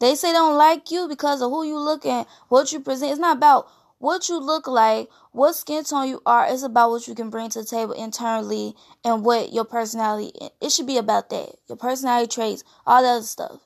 They 0.00 0.14
say 0.14 0.28
they 0.28 0.38
don't 0.38 0.56
like 0.56 0.90
you 0.90 1.08
because 1.08 1.42
of 1.42 1.50
who 1.50 1.64
you 1.64 1.78
look 1.78 2.04
and 2.06 2.26
what 2.48 2.72
you 2.72 2.80
present. 2.80 3.12
It's 3.12 3.20
not 3.20 3.36
about 3.36 3.68
what 3.98 4.28
you 4.28 4.38
look 4.38 4.66
like, 4.66 5.08
what 5.32 5.54
skin 5.54 5.84
tone 5.84 6.08
you 6.08 6.20
are. 6.26 6.46
It's 6.46 6.62
about 6.62 6.90
what 6.90 7.06
you 7.06 7.14
can 7.14 7.30
bring 7.30 7.48
to 7.50 7.60
the 7.60 7.64
table 7.64 7.92
internally 7.92 8.74
and 9.04 9.24
what 9.24 9.52
your 9.52 9.64
personality. 9.64 10.32
It 10.60 10.72
should 10.72 10.86
be 10.86 10.98
about 10.98 11.30
that. 11.30 11.54
Your 11.68 11.76
personality 11.76 12.28
traits, 12.28 12.64
all 12.86 13.02
that 13.02 13.16
other 13.16 13.22
stuff. 13.24 13.60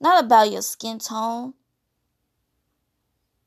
Not 0.00 0.24
about 0.24 0.50
your 0.50 0.62
skin 0.62 0.98
tone. 0.98 1.54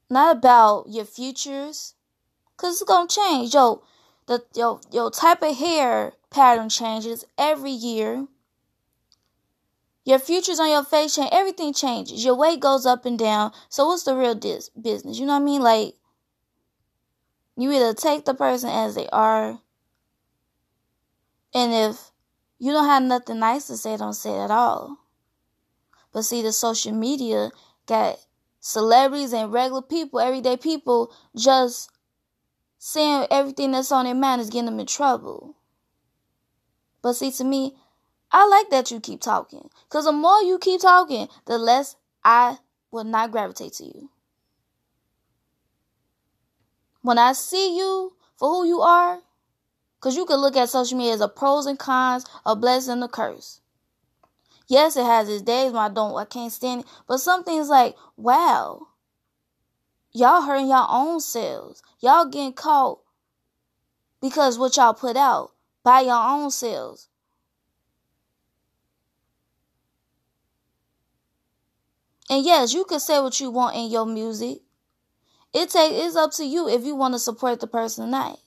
Not 0.09 0.37
about 0.37 0.85
your 0.89 1.05
futures. 1.05 1.93
Cause 2.57 2.81
it's 2.81 2.83
gonna 2.83 3.07
change. 3.07 3.53
Yo, 3.53 3.81
the 4.29 4.45
your 4.55 4.79
your 4.91 5.09
type 5.09 5.41
of 5.41 5.57
hair 5.57 6.13
pattern 6.29 6.69
changes 6.69 7.25
every 7.37 7.71
year. 7.71 8.27
Your 10.05 10.19
futures 10.19 10.59
on 10.59 10.69
your 10.69 10.83
face 10.83 11.15
change. 11.15 11.29
Everything 11.31 11.73
changes. 11.73 12.23
Your 12.23 12.35
weight 12.35 12.59
goes 12.59 12.85
up 12.85 13.05
and 13.05 13.17
down. 13.17 13.51
So 13.69 13.87
what's 13.87 14.03
the 14.03 14.15
real 14.15 14.35
dis- 14.35 14.69
business? 14.69 15.19
You 15.19 15.25
know 15.25 15.33
what 15.33 15.41
I 15.41 15.45
mean? 15.45 15.61
Like, 15.61 15.95
you 17.57 17.71
either 17.71 17.93
take 17.93 18.25
the 18.25 18.33
person 18.33 18.69
as 18.69 18.95
they 18.95 19.09
are, 19.09 19.59
and 21.53 21.73
if 21.73 22.11
you 22.59 22.71
don't 22.71 22.85
have 22.85 23.03
nothing 23.03 23.39
nice 23.39 23.67
to 23.67 23.77
say, 23.77 23.97
don't 23.97 24.13
say 24.13 24.31
it 24.31 24.45
at 24.45 24.51
all. 24.51 24.97
But 26.11 26.23
see, 26.23 26.41
the 26.41 26.51
social 26.51 26.93
media 26.93 27.51
got 27.87 28.17
celebrities 28.59 29.33
and 29.33 29.51
regular 29.51 29.81
people, 29.81 30.19
everyday 30.19 30.57
people, 30.57 31.11
just 31.35 31.89
saying 32.79 33.27
everything 33.29 33.71
that's 33.71 33.91
on 33.91 34.05
their 34.05 34.15
mind 34.15 34.41
is 34.41 34.49
getting 34.49 34.65
them 34.65 34.79
in 34.79 34.87
trouble. 34.87 35.55
But 37.01 37.13
see, 37.13 37.31
to 37.33 37.43
me, 37.43 37.75
I 38.31 38.47
like 38.47 38.69
that 38.71 38.89
you 38.89 38.99
keep 38.99 39.21
talking. 39.21 39.69
Because 39.83 40.05
the 40.05 40.11
more 40.11 40.41
you 40.41 40.57
keep 40.57 40.81
talking, 40.81 41.27
the 41.45 41.57
less 41.57 41.95
I 42.23 42.57
will 42.91 43.03
not 43.03 43.31
gravitate 43.31 43.73
to 43.73 43.85
you. 43.85 44.09
When 47.01 47.17
I 47.17 47.33
see 47.33 47.77
you 47.77 48.13
for 48.37 48.49
who 48.49 48.67
you 48.67 48.81
are, 48.81 49.21
because 49.99 50.15
you 50.15 50.25
can 50.25 50.37
look 50.37 50.55
at 50.55 50.69
social 50.69 50.97
media 50.97 51.13
as 51.13 51.21
a 51.21 51.27
pros 51.27 51.65
and 51.65 51.77
cons, 51.77 52.25
a 52.45 52.55
blessing 52.55 52.93
and 52.93 53.03
a 53.03 53.07
curse. 53.07 53.61
Yes, 54.67 54.95
it 54.95 55.05
has 55.05 55.27
its 55.27 55.41
days 55.41 55.71
when 55.71 55.81
I 55.81 55.89
don't, 55.89 56.15
I 56.15 56.25
can't 56.25 56.51
stand 56.51 56.81
it. 56.81 56.87
But 57.07 57.17
some 57.17 57.43
things 57.43 57.69
like, 57.69 57.95
wow, 58.15 58.87
y'all 60.11 60.41
hurting 60.41 60.67
y'all 60.67 60.87
own 60.89 61.19
selves. 61.19 61.81
Y'all 61.99 62.25
getting 62.25 62.53
caught 62.53 62.99
because 64.21 64.57
what 64.57 64.75
y'all 64.77 64.93
put 64.93 65.15
out 65.17 65.51
by 65.83 66.01
your 66.01 66.15
own 66.21 66.51
selves. 66.51 67.09
And 72.29 72.45
yes, 72.45 72.73
you 72.73 72.85
can 72.85 72.99
say 72.99 73.19
what 73.19 73.39
you 73.39 73.49
want 73.49 73.75
in 73.75 73.89
your 73.89 74.05
music. 74.05 74.59
It 75.51 75.69
take 75.71 75.93
it's 75.93 76.15
up 76.15 76.31
to 76.33 76.45
you 76.45 76.69
if 76.69 76.85
you 76.85 76.95
want 76.95 77.15
to 77.15 77.19
support 77.19 77.59
the 77.59 77.67
person 77.67 78.03
or 78.05 78.07
not. 78.07 78.39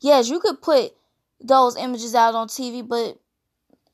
Yes, 0.00 0.28
you 0.28 0.40
could 0.40 0.60
put 0.60 0.92
those 1.40 1.76
images 1.76 2.14
out 2.14 2.34
on 2.34 2.48
TV, 2.48 2.86
but 2.86 3.18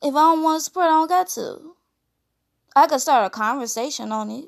if 0.01 0.15
I 0.15 0.33
don't 0.33 0.41
want 0.41 0.59
to 0.59 0.63
support, 0.63 0.85
I 0.87 0.89
don't 0.89 1.07
got 1.07 1.27
to. 1.29 1.75
I 2.75 2.87
could 2.87 3.01
start 3.01 3.27
a 3.27 3.29
conversation 3.29 4.11
on 4.11 4.31
it. 4.31 4.45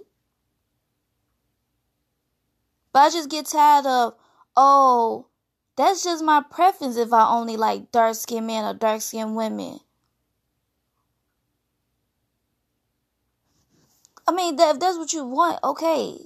But 2.93 2.99
I 2.99 3.09
just 3.09 3.29
get 3.29 3.47
tired 3.47 3.87
of, 3.87 4.13
oh, 4.55 5.27
that's 5.75 6.03
just 6.03 6.23
my 6.23 6.41
preference 6.47 6.95
if 6.95 7.11
I 7.11 7.27
only 7.27 7.57
like 7.57 7.91
dark 7.91 8.15
skinned 8.15 8.47
men 8.47 8.63
or 8.63 8.73
dark 8.75 9.01
skinned 9.01 9.35
women. 9.35 9.79
I 14.27 14.31
mean, 14.31 14.55
that, 14.57 14.75
if 14.75 14.79
that's 14.79 14.97
what 14.97 15.11
you 15.11 15.25
want, 15.25 15.59
okay. 15.63 16.17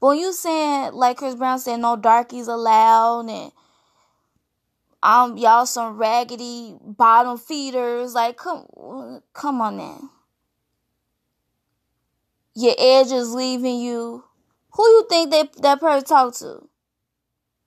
But 0.00 0.08
when 0.08 0.18
you 0.18 0.32
saying, 0.32 0.94
like 0.94 1.18
Chris 1.18 1.36
Brown 1.36 1.60
said, 1.60 1.76
no 1.78 1.96
darkies 1.96 2.48
allowed 2.48 3.30
and 3.30 3.52
um 5.00 5.36
y'all 5.36 5.66
some 5.66 5.96
raggedy 5.96 6.76
bottom 6.80 7.38
feeders, 7.38 8.14
like 8.14 8.36
come 8.36 9.22
come 9.32 9.60
on 9.60 9.76
now. 9.76 10.10
Your 12.54 12.74
edge 12.76 13.12
is 13.12 13.32
leaving 13.32 13.78
you. 13.80 14.24
Who 14.74 14.86
you 14.86 15.06
think 15.08 15.30
that 15.30 15.62
that 15.62 15.80
person 15.80 16.04
talked 16.04 16.38
to? 16.38 16.68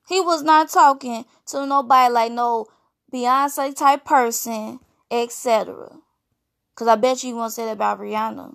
He 0.07 0.21
was 0.21 0.43
not 0.43 0.69
talking 0.69 1.25
to 1.47 1.65
nobody 1.65 2.13
like 2.13 2.31
no 2.31 2.67
Beyonce 3.13 3.75
type 3.75 4.05
person, 4.05 4.79
etc. 5.09 5.91
Cause 6.75 6.88
I 6.88 6.95
bet 6.95 7.24
you 7.24 7.29
you 7.29 7.35
won't 7.35 7.53
say 7.53 7.65
that 7.65 7.71
about 7.74 8.00
Rihanna 8.00 8.53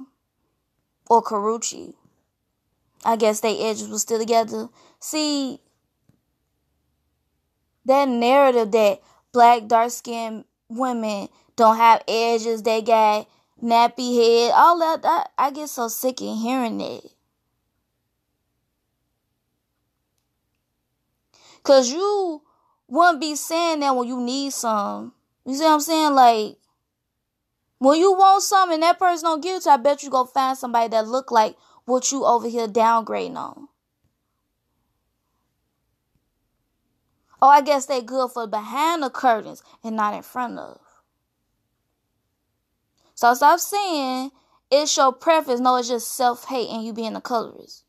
or 1.08 1.22
Karrueche. 1.22 1.94
I 3.04 3.16
guess 3.16 3.40
they 3.40 3.58
edges 3.60 3.88
were 3.88 3.98
still 3.98 4.18
together. 4.18 4.68
See, 4.98 5.60
that 7.86 8.08
narrative 8.08 8.70
that 8.72 9.00
black 9.32 9.66
dark 9.66 9.90
skinned 9.90 10.44
women 10.68 11.28
don't 11.56 11.76
have 11.76 12.04
edges, 12.06 12.62
they 12.62 12.82
got 12.82 13.26
nappy 13.62 14.16
head, 14.16 14.52
all 14.54 14.78
that, 14.80 15.02
that 15.02 15.30
I 15.38 15.50
get 15.50 15.68
so 15.68 15.88
sick 15.88 16.20
of 16.20 16.38
hearing 16.38 16.80
it. 16.80 17.10
Cause 21.62 21.90
you 21.90 22.42
wouldn't 22.88 23.20
be 23.20 23.34
saying 23.34 23.80
that 23.80 23.94
when 23.94 24.08
you 24.08 24.20
need 24.20 24.52
some. 24.52 25.12
You 25.44 25.54
see 25.54 25.64
what 25.64 25.72
I'm 25.72 25.80
saying? 25.80 26.14
Like 26.14 26.56
when 27.78 27.98
you 27.98 28.12
want 28.12 28.42
something 28.42 28.74
and 28.74 28.82
that 28.82 28.98
person 28.98 29.24
don't 29.24 29.42
give 29.42 29.56
it 29.56 29.62
to, 29.62 29.70
I 29.70 29.76
bet 29.76 30.02
you 30.02 30.10
go 30.10 30.24
find 30.24 30.56
somebody 30.56 30.88
that 30.88 31.08
look 31.08 31.30
like 31.30 31.56
what 31.84 32.12
you 32.12 32.24
over 32.24 32.48
here 32.48 32.68
downgrading 32.68 33.36
on. 33.36 33.68
Oh, 37.42 37.48
I 37.48 37.62
guess 37.62 37.86
they 37.86 38.02
good 38.02 38.30
for 38.32 38.46
behind 38.46 39.02
the 39.02 39.08
curtains 39.08 39.62
and 39.82 39.96
not 39.96 40.14
in 40.14 40.22
front 40.22 40.58
of. 40.58 40.78
So 43.14 43.32
stop 43.34 43.60
saying 43.60 44.30
it's 44.70 44.96
your 44.96 45.12
preference. 45.12 45.60
No, 45.60 45.76
it's 45.76 45.88
just 45.88 46.14
self 46.14 46.46
hate 46.46 46.68
and 46.68 46.84
you 46.84 46.92
being 46.92 47.16
a 47.16 47.20
colorist. 47.20 47.84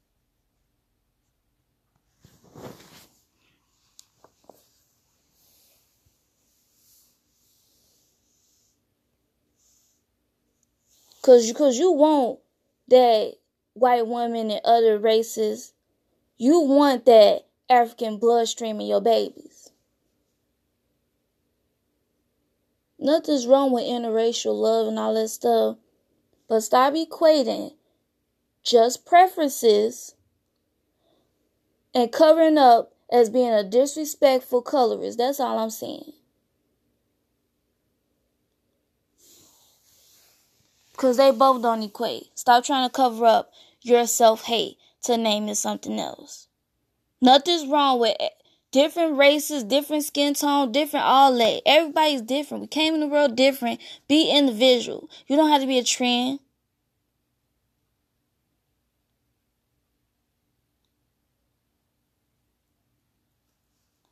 Cause, 11.22 11.52
cause 11.56 11.78
you 11.78 11.92
want 11.92 12.40
that 12.88 13.36
white 13.74 14.08
woman 14.08 14.50
and 14.50 14.62
other 14.66 14.98
races, 14.98 15.74
you 16.38 16.62
want 16.62 17.06
that 17.06 17.46
African 17.70 18.18
bloodstream 18.18 18.82
in 18.82 18.88
your 18.88 19.02
babies. 19.02 19.72
Nothing's 23.00 23.48
wrong 23.48 23.72
with 23.72 23.84
interracial 23.84 24.54
love 24.54 24.88
and 24.88 25.00
all 25.00 25.14
that 25.16 25.30
stuff, 25.30 25.78
but 26.48 26.62
stop 26.62 26.94
equating 26.94 27.74
just 28.64 29.06
preferences 29.06 30.16
and 31.94 32.12
covering 32.12 32.58
up 32.58 32.94
as 33.12 33.30
being 33.30 33.52
a 33.52 33.64
disrespectful 33.64 34.62
colorist. 34.62 35.18
That's 35.18 35.40
all 35.40 35.58
I'm 35.58 35.70
saying. 35.70 36.14
Because 41.02 41.18
they 41.18 41.32
both 41.32 41.64
don't 41.64 41.82
equate. 41.82 42.30
Stop 42.36 42.64
trying 42.64 42.88
to 42.88 42.94
cover 42.94 43.26
up 43.26 43.52
your 43.82 44.06
self 44.06 44.44
hate 44.44 44.78
to 45.02 45.18
name 45.18 45.50
it 45.50 45.56
something 45.56 46.00
else. 46.00 46.48
Nothing's 47.22 47.68
wrong 47.68 48.00
with 48.00 48.18
it. 48.20 48.34
different 48.72 49.18
races, 49.18 49.64
different 49.64 50.04
skin 50.04 50.36
tone, 50.36 50.72
different 50.72 51.06
all 51.06 51.36
that. 51.38 51.64
Everybody's 51.66 52.22
different. 52.22 52.62
We 52.62 52.68
came 52.68 52.94
in 52.94 53.00
the 53.00 53.08
world 53.08 53.36
different. 53.36 53.82
Be 54.08 54.30
individual. 54.32 55.10
You 55.28 55.38
don't 55.38 55.50
have 55.50 55.62
to 55.62 55.68
be 55.68 55.80
a 55.80 55.84
trend. 55.84 56.40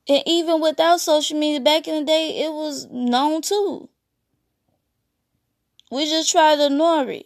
And 0.10 0.24
even 0.26 0.60
without 0.60 1.00
social 1.00 1.40
media 1.40 1.62
back 1.62 1.88
in 1.88 2.00
the 2.00 2.06
day, 2.06 2.44
it 2.44 2.52
was 2.52 2.88
known 2.88 3.42
too. 3.42 3.90
We 5.90 6.06
just 6.06 6.32
tried 6.32 6.58
to 6.58 6.68
ignore 6.68 7.10
it. 7.10 7.26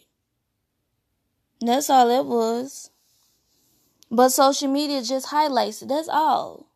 That's 1.59 1.89
all 1.89 2.09
it 2.09 2.25
was. 2.25 2.91
But 4.09 4.29
social 4.29 4.71
media 4.71 5.01
just 5.01 5.27
highlights 5.27 5.81
it. 5.81 5.89
That's 5.89 6.07
all. 6.07 6.67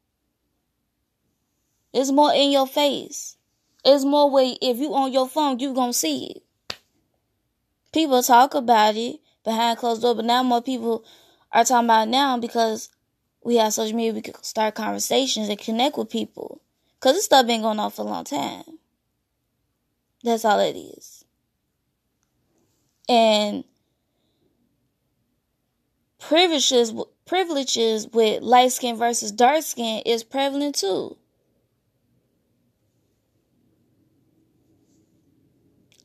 It's 1.94 2.12
more 2.12 2.34
in 2.34 2.52
your 2.52 2.68
face. 2.68 3.38
It's 3.86 4.04
more 4.04 4.30
way 4.30 4.58
if 4.62 4.78
you 4.78 4.94
on 4.94 5.14
your 5.14 5.28
phone, 5.28 5.60
you 5.60 5.74
gonna 5.74 5.94
see 5.94 6.26
it. 6.26 6.78
People 7.94 8.22
talk 8.22 8.54
about 8.54 8.96
it 8.96 9.20
behind 9.44 9.78
closed 9.78 10.02
door, 10.02 10.16
but 10.16 10.26
now 10.26 10.44
more 10.44 10.62
people 10.62 11.06
are 11.52 11.64
talking 11.64 11.86
about 11.86 12.10
now 12.10 12.38
because 12.38 12.90
we 13.44 13.56
have 13.56 13.74
social 13.74 13.96
media. 13.96 14.14
We 14.14 14.22
can 14.22 14.44
start 14.44 14.76
conversations 14.76 15.48
and 15.48 15.58
connect 15.58 15.98
with 15.98 16.10
people. 16.10 16.62
Cause 17.00 17.14
this 17.16 17.26
stuff 17.26 17.48
been 17.48 17.62
going 17.62 17.80
on 17.80 17.92
for 17.92 18.02
a 18.02 18.06
long 18.06 18.26
time. 18.26 18.80
That's 20.24 20.44
all 20.44 20.60
it 20.60 20.76
is. 20.76 21.17
And 23.10 23.64
privileges 26.20 26.94
privileges 27.26 28.08
with 28.08 28.42
light 28.42 28.72
skin 28.72 28.98
versus 28.98 29.32
dark 29.32 29.64
skin 29.64 30.02
is 30.06 30.24
prevalent 30.24 30.76
too. 30.76 31.18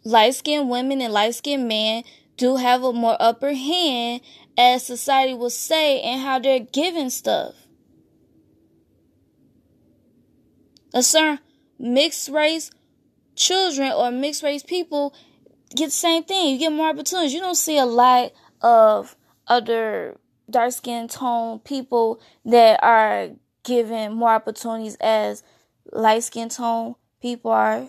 Light 0.04 0.34
skinned 0.34 0.68
women 0.68 1.00
and 1.00 1.12
light 1.12 1.34
skinned 1.34 1.68
men 1.68 2.02
do 2.36 2.56
have 2.56 2.82
a 2.82 2.92
more 2.92 3.16
upper 3.20 3.52
hand, 3.52 4.20
as 4.58 4.84
society 4.84 5.34
will 5.34 5.50
say, 5.50 6.02
in 6.02 6.18
how 6.18 6.38
they're 6.40 6.58
given 6.58 7.08
stuff. 7.08 7.54
A 10.92 11.02
certain 11.02 11.38
mixed 11.78 12.28
race 12.28 12.70
children 13.34 13.92
or 13.92 14.10
mixed 14.10 14.42
race 14.42 14.62
people 14.62 15.14
get 15.76 15.86
the 15.86 15.90
same 15.90 16.24
thing. 16.24 16.52
You 16.52 16.58
get 16.58 16.72
more 16.72 16.88
opportunities. 16.88 17.34
You 17.34 17.40
don't 17.40 17.54
see 17.54 17.78
a 17.78 17.86
lot 17.86 18.32
of 18.60 19.16
other 19.46 20.18
dark 20.48 20.72
skin 20.72 21.08
tone 21.08 21.58
people 21.60 22.20
that 22.44 22.82
are 22.82 23.30
given 23.62 24.12
more 24.12 24.30
opportunities 24.30 24.96
as 25.00 25.42
light 25.92 26.22
skin 26.22 26.48
tone 26.48 26.94
people 27.20 27.50
are. 27.50 27.88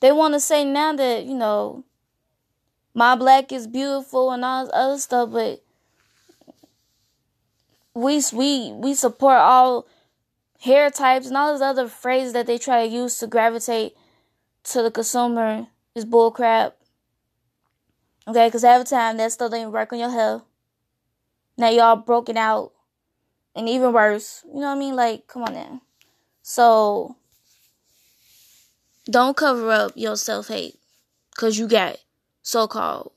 They 0.00 0.12
want 0.12 0.34
to 0.34 0.40
say 0.40 0.64
now 0.64 0.94
that, 0.94 1.24
you 1.24 1.34
know, 1.34 1.84
my 2.94 3.14
black 3.16 3.52
is 3.52 3.66
beautiful 3.66 4.32
and 4.32 4.44
all 4.44 4.64
this 4.64 4.74
other 4.74 4.98
stuff, 4.98 5.30
but 5.30 5.62
we 7.94 8.22
we 8.32 8.72
we 8.72 8.94
support 8.94 9.36
all 9.36 9.86
hair 10.60 10.90
types 10.90 11.26
and 11.26 11.36
all 11.36 11.52
those 11.52 11.62
other 11.62 11.88
phrases 11.88 12.32
that 12.32 12.46
they 12.46 12.58
try 12.58 12.86
to 12.86 12.92
use 12.92 13.18
to 13.18 13.26
gravitate 13.26 13.96
to 14.64 14.82
the 14.82 14.90
consumer 14.90 15.66
is 15.94 16.04
bullcrap. 16.04 16.72
Okay, 18.28 18.46
because 18.46 18.64
every 18.64 18.84
time 18.84 19.16
that 19.16 19.32
stuff 19.32 19.52
ain't 19.52 19.72
work 19.72 19.92
on 19.92 19.98
your 19.98 20.10
health. 20.10 20.42
Now 21.56 21.70
y'all 21.70 21.96
broken 21.96 22.36
out. 22.36 22.72
And 23.54 23.68
even 23.68 23.92
worse. 23.92 24.44
You 24.46 24.60
know 24.60 24.68
what 24.68 24.76
I 24.76 24.78
mean? 24.78 24.94
Like, 24.94 25.26
come 25.26 25.42
on 25.42 25.54
now. 25.54 25.82
So 26.42 27.16
don't 29.10 29.36
cover 29.36 29.70
up 29.70 29.92
your 29.96 30.16
self 30.16 30.48
hate. 30.48 30.76
Cause 31.36 31.58
you 31.58 31.66
got 31.66 31.96
so 32.42 32.68
called 32.68 33.12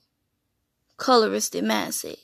coloristic 0.98 1.62
mindset. 1.62 2.18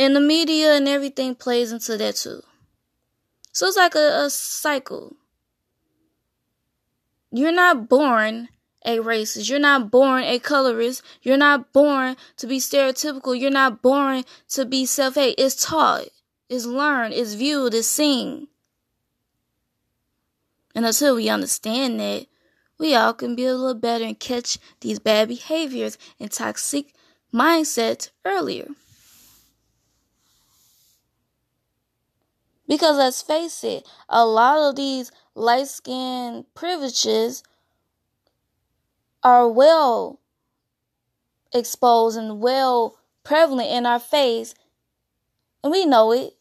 And 0.00 0.16
the 0.16 0.20
media 0.20 0.72
and 0.72 0.88
everything 0.88 1.34
plays 1.34 1.72
into 1.72 1.98
that 1.98 2.16
too. 2.16 2.40
So 3.52 3.66
it's 3.66 3.76
like 3.76 3.94
a, 3.94 4.24
a 4.24 4.30
cycle. 4.30 5.14
You're 7.30 7.52
not 7.52 7.86
born 7.86 8.48
a 8.86 8.96
racist. 8.96 9.50
You're 9.50 9.58
not 9.58 9.90
born 9.90 10.22
a 10.22 10.38
colorist. 10.38 11.02
You're 11.20 11.36
not 11.36 11.74
born 11.74 12.16
to 12.38 12.46
be 12.46 12.60
stereotypical. 12.60 13.38
You're 13.38 13.50
not 13.50 13.82
born 13.82 14.24
to 14.48 14.64
be 14.64 14.86
self 14.86 15.16
hate. 15.16 15.34
It's 15.36 15.66
taught, 15.66 16.06
it's 16.48 16.64
learned, 16.64 17.12
it's 17.12 17.34
viewed, 17.34 17.74
it's 17.74 17.86
seen. 17.86 18.48
And 20.74 20.86
until 20.86 21.16
we 21.16 21.28
understand 21.28 22.00
that, 22.00 22.26
we 22.78 22.94
all 22.94 23.12
can 23.12 23.36
be 23.36 23.44
a 23.44 23.54
little 23.54 23.74
better 23.74 24.06
and 24.06 24.18
catch 24.18 24.56
these 24.80 24.98
bad 24.98 25.28
behaviors 25.28 25.98
and 26.18 26.32
toxic 26.32 26.94
mindsets 27.34 28.08
earlier. 28.24 28.68
Because 32.70 32.98
let's 32.98 33.20
face 33.20 33.64
it, 33.64 33.84
a 34.08 34.24
lot 34.24 34.58
of 34.58 34.76
these 34.76 35.10
light 35.34 35.66
skin 35.66 36.44
privileges 36.54 37.42
are 39.24 39.48
well 39.48 40.20
exposed 41.52 42.16
and 42.16 42.40
well 42.40 42.96
prevalent 43.24 43.70
in 43.70 43.86
our 43.86 43.98
face, 43.98 44.54
and 45.64 45.72
we 45.72 45.84
know 45.84 46.12
it. 46.12 46.34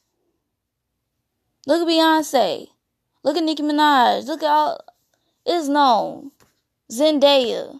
Look 1.66 1.82
at 1.82 1.88
Beyonce. 1.88 2.68
Look 3.24 3.36
at 3.36 3.44
Nicki 3.44 3.64
Minaj. 3.64 4.28
Look 4.28 4.44
at 4.44 4.52
all. 4.52 4.80
It's 5.48 5.68
known. 5.68 6.30
Zendaya. 6.92 7.80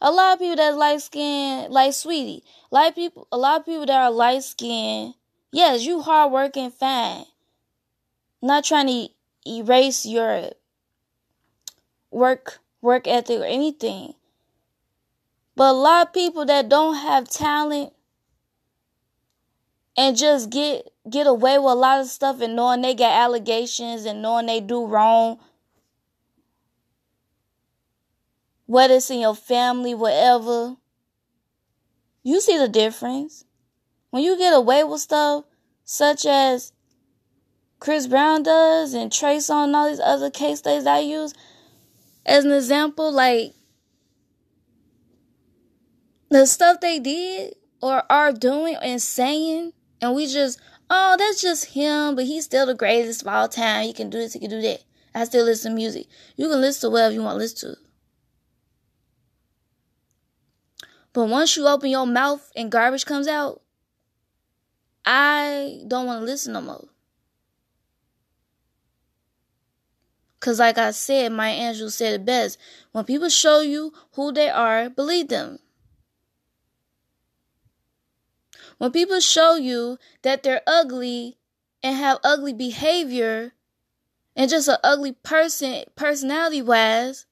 A 0.00 0.10
lot 0.12 0.34
of 0.34 0.38
people 0.38 0.54
that's 0.54 0.76
light 0.76 1.00
skin, 1.00 1.68
like 1.72 1.94
sweetie. 1.94 2.44
Of 2.70 2.94
people, 2.94 3.26
a 3.32 3.36
lot 3.36 3.58
of 3.58 3.66
people 3.66 3.86
that 3.86 4.02
are 4.02 4.10
light 4.12 4.44
skin. 4.44 5.14
Yes, 5.50 5.84
you 5.84 6.00
hardworking, 6.00 6.70
fine. 6.70 7.24
Not 8.42 8.64
trying 8.64 8.88
to 8.88 9.08
erase 9.48 10.04
your 10.04 10.50
work 12.10 12.58
work 12.80 13.06
ethic 13.06 13.40
or 13.40 13.44
anything. 13.44 14.14
But 15.54 15.70
a 15.70 15.72
lot 15.72 16.08
of 16.08 16.12
people 16.12 16.44
that 16.46 16.68
don't 16.68 16.96
have 16.96 17.28
talent 17.28 17.92
and 19.96 20.16
just 20.16 20.50
get 20.50 20.92
get 21.08 21.26
away 21.26 21.58
with 21.58 21.72
a 21.72 21.74
lot 21.74 22.00
of 22.00 22.06
stuff 22.06 22.40
and 22.40 22.56
knowing 22.56 22.82
they 22.82 22.94
got 22.94 23.12
allegations 23.12 24.04
and 24.04 24.22
knowing 24.22 24.46
they 24.46 24.60
do 24.60 24.86
wrong. 24.86 25.38
Whether 28.66 28.94
it's 28.94 29.10
in 29.10 29.20
your 29.20 29.34
family, 29.34 29.94
whatever. 29.94 30.76
You 32.22 32.40
see 32.40 32.56
the 32.56 32.68
difference. 32.68 33.44
When 34.10 34.22
you 34.22 34.38
get 34.38 34.54
away 34.54 34.84
with 34.84 35.00
stuff 35.00 35.44
such 35.84 36.24
as 36.24 36.72
Chris 37.82 38.06
Brown 38.06 38.44
does 38.44 38.94
and 38.94 39.12
Trace 39.12 39.50
on 39.50 39.74
all 39.74 39.88
these 39.88 39.98
other 39.98 40.30
case 40.30 40.60
studies 40.60 40.86
I 40.86 41.00
use 41.00 41.34
as 42.24 42.44
an 42.44 42.52
example, 42.52 43.10
like 43.10 43.54
the 46.30 46.46
stuff 46.46 46.78
they 46.78 47.00
did 47.00 47.56
or 47.80 48.04
are 48.08 48.30
doing 48.30 48.76
and 48.76 49.02
saying, 49.02 49.72
and 50.00 50.14
we 50.14 50.28
just, 50.28 50.60
oh, 50.90 51.16
that's 51.18 51.42
just 51.42 51.74
him, 51.74 52.14
but 52.14 52.24
he's 52.24 52.44
still 52.44 52.66
the 52.66 52.74
greatest 52.76 53.22
of 53.22 53.26
all 53.26 53.48
time. 53.48 53.86
He 53.86 53.92
can 53.92 54.10
do 54.10 54.18
this, 54.18 54.34
he 54.34 54.38
can 54.38 54.50
do 54.50 54.62
that. 54.62 54.84
I 55.12 55.24
still 55.24 55.44
listen 55.44 55.72
to 55.72 55.74
music. 55.74 56.06
You 56.36 56.48
can 56.48 56.60
listen 56.60 56.88
to 56.88 56.92
whatever 56.92 57.14
you 57.14 57.22
want 57.22 57.34
to 57.34 57.38
listen 57.38 57.72
to. 57.72 57.78
But 61.12 61.24
once 61.24 61.56
you 61.56 61.66
open 61.66 61.90
your 61.90 62.06
mouth 62.06 62.48
and 62.54 62.70
garbage 62.70 63.06
comes 63.06 63.26
out, 63.26 63.60
I 65.04 65.80
don't 65.88 66.06
want 66.06 66.20
to 66.20 66.24
listen 66.24 66.52
no 66.52 66.60
more. 66.60 66.91
Because, 70.42 70.58
like 70.58 70.76
I 70.76 70.90
said, 70.90 71.30
Maya 71.30 71.54
Angelou 71.54 71.88
said 71.88 72.14
it 72.14 72.24
best. 72.24 72.58
When 72.90 73.04
people 73.04 73.28
show 73.28 73.60
you 73.60 73.92
who 74.14 74.32
they 74.32 74.50
are, 74.50 74.90
believe 74.90 75.28
them. 75.28 75.60
When 78.78 78.90
people 78.90 79.20
show 79.20 79.54
you 79.54 79.98
that 80.22 80.42
they're 80.42 80.62
ugly 80.66 81.38
and 81.80 81.96
have 81.96 82.18
ugly 82.24 82.52
behavior 82.52 83.52
and 84.34 84.50
just 84.50 84.66
an 84.66 84.78
ugly 84.82 85.12
person, 85.12 85.84
personality 85.94 86.60
wise, 86.60 87.26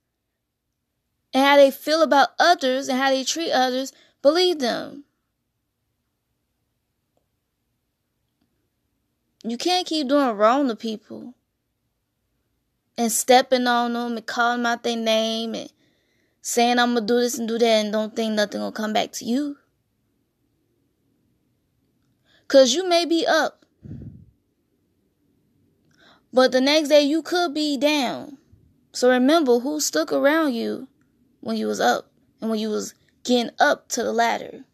and 1.35 1.45
how 1.45 1.57
they 1.57 1.73
feel 1.73 2.03
about 2.03 2.29
others 2.39 2.89
and 2.89 2.97
how 2.97 3.11
they 3.11 3.25
treat 3.25 3.51
others, 3.51 3.93
believe 4.23 4.61
them. 4.61 5.03
You 9.43 9.59
can't 9.59 9.85
keep 9.85 10.07
doing 10.07 10.37
wrong 10.37 10.69
to 10.69 10.77
people 10.77 11.35
and 13.01 13.11
stepping 13.11 13.67
on 13.67 13.95
them 13.95 14.19
and 14.19 14.27
calling 14.27 14.67
out 14.67 14.83
their 14.83 14.95
name 14.95 15.55
and 15.55 15.73
saying 16.43 16.79
I'm 16.79 16.93
gonna 16.93 17.07
do 17.07 17.19
this 17.19 17.39
and 17.39 17.49
do 17.49 17.57
that 17.57 17.65
and 17.65 17.91
don't 17.91 18.15
think 18.15 18.35
nothing 18.35 18.61
will 18.61 18.73
come 18.73 18.93
back 18.93 19.13
to 19.13 19.25
you. 19.25 19.57
Cause 22.47 22.75
you 22.75 22.87
may 22.87 23.07
be 23.07 23.27
up. 23.27 23.65
But 26.31 26.53
the 26.53 26.61
next 26.61 26.91
day 26.91 27.01
you 27.01 27.23
could 27.23 27.55
be 27.55 27.79
down. 27.79 28.37
So 28.93 29.09
remember 29.09 29.61
who 29.61 29.81
stuck 29.81 30.13
around 30.13 30.53
you 30.53 30.87
when 31.41 31.57
you 31.57 31.69
was 31.69 31.81
up 31.81 32.13
and 32.43 32.51
when 32.51 32.59
you 32.59 32.69
was 32.69 32.93
getting 33.25 33.51
up 33.59 33.89
to 33.91 34.03
the 34.03 34.13
ladder. 34.13 34.65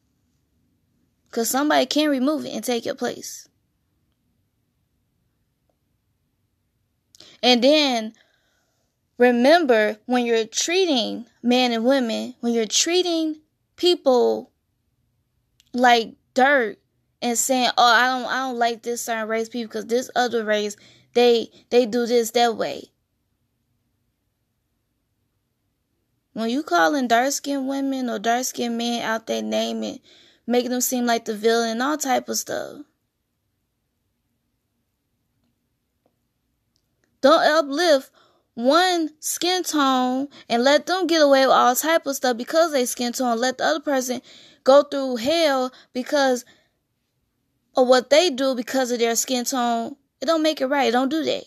Cause 1.30 1.48
somebody 1.48 1.86
can 1.86 2.10
remove 2.10 2.44
it 2.44 2.54
and 2.54 2.64
take 2.64 2.86
your 2.86 2.96
place. 2.96 3.48
And 7.42 7.62
then 7.62 8.12
remember 9.18 9.99
when 10.07 10.25
you're 10.25 10.46
treating 10.46 11.27
men 11.42 11.72
and 11.72 11.85
women, 11.85 12.35
when 12.40 12.53
you're 12.53 12.66
treating 12.66 13.40
people 13.77 14.51
like 15.72 16.14
dirt 16.35 16.79
and 17.22 17.38
saying, 17.38 17.70
"Oh, 17.77 17.85
I 17.85 18.07
don't 18.07 18.31
I 18.31 18.38
don't 18.49 18.59
like 18.59 18.83
this 18.83 19.03
certain 19.03 19.29
race 19.29 19.49
people 19.49 19.68
because 19.68 19.87
this 19.87 20.11
other 20.14 20.44
race 20.44 20.77
they 21.14 21.51
they 21.70 21.87
do 21.87 22.07
this 22.07 22.31
that 22.33 22.57
way." 22.57 22.90
When 26.33 26.51
you 26.51 26.62
calling 26.62 27.09
dark 27.09 27.33
skinned 27.33 27.66
women 27.66 28.11
or 28.11 28.18
dark 28.18 28.44
skinned 28.44 28.77
men 28.77 29.01
out 29.03 29.27
their 29.27 29.42
name 29.42 29.83
and 29.83 30.01
making 30.46 30.70
them 30.70 30.83
seem 30.83 31.07
like 31.07 31.25
the 31.25 31.35
villain 31.35 31.70
and 31.70 31.83
all 31.83 31.96
type 31.96 32.29
of 32.29 32.37
stuff. 32.37 32.83
Don't 37.26 37.42
uplift 37.42 38.12
one 38.54 39.10
skin 39.18 39.64
tone 39.64 40.28
and 40.48 40.62
let 40.62 40.86
them 40.86 41.08
get 41.08 41.20
away 41.20 41.44
with 41.44 41.56
all 41.56 41.74
type 41.74 42.06
of 42.06 42.14
stuff 42.14 42.36
because 42.36 42.70
they 42.70 42.86
skin 42.86 43.12
tone. 43.12 43.40
Let 43.40 43.58
the 43.58 43.64
other 43.64 43.80
person 43.80 44.22
go 44.62 44.84
through 44.84 45.16
hell 45.16 45.72
because 45.92 46.44
of 47.76 47.88
what 47.88 48.10
they 48.10 48.30
do 48.30 48.54
because 48.54 48.92
of 48.92 49.00
their 49.00 49.16
skin 49.16 49.44
tone. 49.44 49.96
It 50.20 50.26
don't 50.26 50.44
make 50.44 50.60
it 50.60 50.68
right. 50.68 50.90
It 50.90 50.92
Don't 50.92 51.08
do 51.08 51.24
that. 51.24 51.42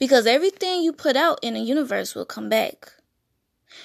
Because 0.00 0.26
everything 0.26 0.82
you 0.82 0.92
put 0.92 1.14
out 1.14 1.38
in 1.40 1.54
the 1.54 1.60
universe 1.60 2.16
will 2.16 2.26
come 2.26 2.48
back. 2.48 2.94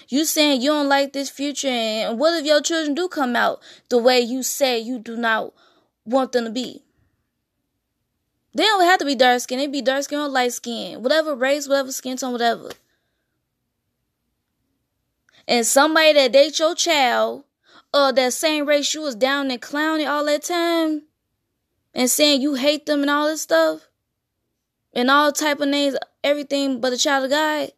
You 0.07 0.25
saying 0.25 0.63
you 0.63 0.71
don't 0.71 0.89
like 0.89 1.13
this 1.13 1.29
future 1.29 1.67
and 1.67 2.17
what 2.17 2.33
if 2.33 2.47
your 2.47 2.61
children 2.61 2.95
do 2.95 3.09
come 3.09 3.35
out 3.35 3.59
the 3.89 3.99
way 3.99 4.21
you 4.21 4.41
say 4.41 4.79
you 4.79 4.97
do 4.97 5.15
not 5.15 5.53
want 6.03 6.31
them 6.31 6.45
to 6.45 6.49
be? 6.49 6.81
They 8.53 8.63
don't 8.63 8.83
have 8.83 8.99
to 8.99 9.05
be 9.05 9.15
dark 9.15 9.41
skin. 9.41 9.59
They 9.59 9.67
be 9.67 9.81
dark 9.81 10.03
skin 10.03 10.19
or 10.19 10.27
light 10.27 10.53
skin. 10.53 11.03
Whatever 11.03 11.35
race, 11.35 11.67
whatever 11.67 11.91
skin 11.91 12.17
tone, 12.17 12.31
whatever. 12.31 12.71
And 15.47 15.65
somebody 15.65 16.13
that 16.13 16.31
dates 16.31 16.59
your 16.59 16.75
child 16.75 17.43
or 17.93 18.11
that 18.13 18.33
same 18.33 18.67
race 18.67 18.93
you 18.93 19.01
was 19.01 19.15
down 19.15 19.49
and 19.51 19.61
clowning 19.61 20.07
all 20.07 20.25
that 20.25 20.43
time 20.43 21.03
and 21.93 22.09
saying 22.09 22.41
you 22.41 22.55
hate 22.55 22.85
them 22.85 23.01
and 23.01 23.09
all 23.09 23.27
this 23.27 23.41
stuff 23.41 23.87
and 24.93 25.09
all 25.09 25.31
type 25.31 25.59
of 25.59 25.69
names, 25.69 25.95
everything 26.23 26.79
but 26.79 26.91
the 26.91 26.97
child 26.97 27.25
of 27.25 27.31
God, 27.31 27.71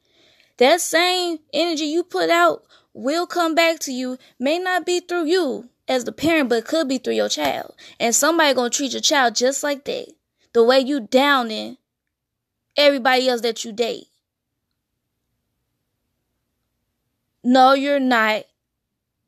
that 0.57 0.81
same 0.81 1.39
energy 1.53 1.85
you 1.85 2.03
put 2.03 2.29
out 2.29 2.63
will 2.93 3.25
come 3.25 3.55
back 3.55 3.79
to 3.79 3.91
you. 3.91 4.17
May 4.39 4.59
not 4.59 4.85
be 4.85 4.99
through 4.99 5.25
you 5.25 5.69
as 5.87 6.03
the 6.03 6.11
parent, 6.11 6.49
but 6.49 6.65
could 6.65 6.87
be 6.87 6.97
through 6.97 7.15
your 7.15 7.29
child. 7.29 7.73
And 7.99 8.13
somebody 8.13 8.53
gonna 8.53 8.69
treat 8.69 8.93
your 8.93 9.01
child 9.01 9.35
just 9.35 9.63
like 9.63 9.85
that 9.85 10.07
the 10.53 10.63
way 10.63 10.79
you 10.79 10.99
downing 10.99 11.77
everybody 12.77 13.27
else 13.27 13.41
that 13.41 13.63
you 13.63 13.71
date. 13.71 14.07
No, 17.43 17.73
you're 17.73 17.99
not 17.99 18.43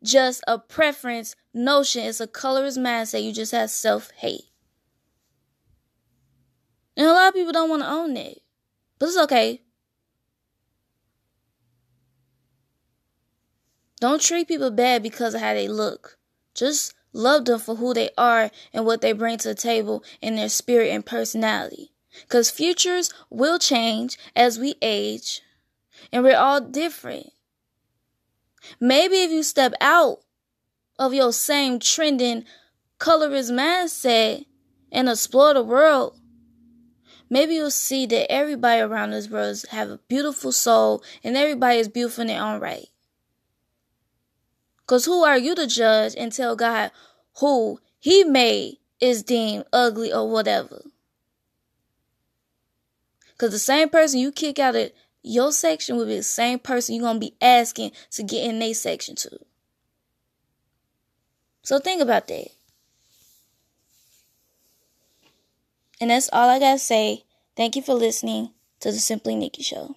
just 0.03 0.43
a 0.47 0.59
preference 0.59 1.35
notion. 1.53 2.03
It's 2.03 2.19
a 2.19 2.27
colorist 2.27 2.77
mindset. 2.77 3.23
You 3.23 3.33
just 3.33 3.51
have 3.51 3.69
self 3.71 4.11
hate. 4.17 4.45
And 6.95 7.07
a 7.07 7.11
lot 7.11 7.29
of 7.29 7.33
people 7.33 7.53
don't 7.53 7.69
want 7.69 7.81
to 7.81 7.89
own 7.89 8.15
it. 8.17 8.41
But 8.99 9.07
it's 9.07 9.17
okay. 9.17 9.61
Don't 13.99 14.21
treat 14.21 14.47
people 14.47 14.69
bad 14.69 15.01
because 15.01 15.33
of 15.33 15.41
how 15.41 15.53
they 15.53 15.67
look. 15.67 16.17
Just 16.53 16.93
Love 17.13 17.45
them 17.45 17.59
for 17.59 17.75
who 17.75 17.93
they 17.93 18.09
are 18.17 18.49
and 18.73 18.85
what 18.85 19.01
they 19.01 19.13
bring 19.13 19.37
to 19.37 19.49
the 19.49 19.55
table 19.55 20.03
in 20.21 20.35
their 20.35 20.49
spirit 20.49 20.89
and 20.89 21.05
personality. 21.05 21.91
Because 22.23 22.49
futures 22.49 23.11
will 23.29 23.59
change 23.59 24.17
as 24.35 24.59
we 24.59 24.75
age, 24.81 25.41
and 26.11 26.23
we're 26.23 26.37
all 26.37 26.61
different. 26.61 27.31
Maybe 28.79 29.21
if 29.21 29.31
you 29.31 29.43
step 29.43 29.73
out 29.81 30.19
of 30.99 31.13
your 31.13 31.33
same 31.33 31.79
trending 31.79 32.45
colorist 32.99 33.51
mindset 33.51 34.45
and 34.91 35.09
explore 35.09 35.53
the 35.53 35.63
world, 35.63 36.19
maybe 37.29 37.55
you'll 37.55 37.71
see 37.71 38.05
that 38.05 38.31
everybody 38.31 38.81
around 38.81 39.11
this 39.11 39.29
world 39.29 39.63
have 39.71 39.89
a 39.89 39.99
beautiful 40.07 40.51
soul 40.51 41.03
and 41.23 41.35
everybody 41.35 41.79
is 41.79 41.87
beautiful 41.87 42.21
in 42.21 42.27
their 42.27 42.41
own 42.41 42.59
right. 42.59 42.87
Because 44.85 45.05
who 45.05 45.23
are 45.23 45.37
you 45.37 45.55
to 45.55 45.67
judge 45.67 46.13
and 46.17 46.31
tell 46.31 46.55
God 46.55 46.91
who 47.39 47.79
he 47.99 48.23
made 48.23 48.77
is 48.99 49.23
deemed 49.23 49.65
ugly 49.71 50.11
or 50.11 50.29
whatever? 50.29 50.83
Because 53.31 53.51
the 53.51 53.59
same 53.59 53.89
person 53.89 54.19
you 54.19 54.31
kick 54.31 54.59
out 54.59 54.75
of 54.75 54.91
your 55.23 55.51
section 55.51 55.95
will 55.95 56.05
be 56.05 56.17
the 56.17 56.23
same 56.23 56.59
person 56.59 56.95
you're 56.95 57.03
going 57.03 57.19
to 57.19 57.27
be 57.27 57.35
asking 57.41 57.91
to 58.11 58.23
get 58.23 58.47
in 58.47 58.59
their 58.59 58.73
section 58.73 59.15
too. 59.15 59.37
So 61.63 61.79
think 61.79 62.01
about 62.01 62.27
that. 62.27 62.47
And 66.01 66.09
that's 66.09 66.29
all 66.33 66.49
I 66.49 66.59
got 66.59 66.73
to 66.73 66.79
say. 66.79 67.23
Thank 67.55 67.77
you 67.77 67.81
for 67.81 67.93
listening 67.93 68.51
to 68.81 68.91
the 68.91 68.99
Simply 68.99 69.35
Nikki 69.35 69.63
Show. 69.63 69.95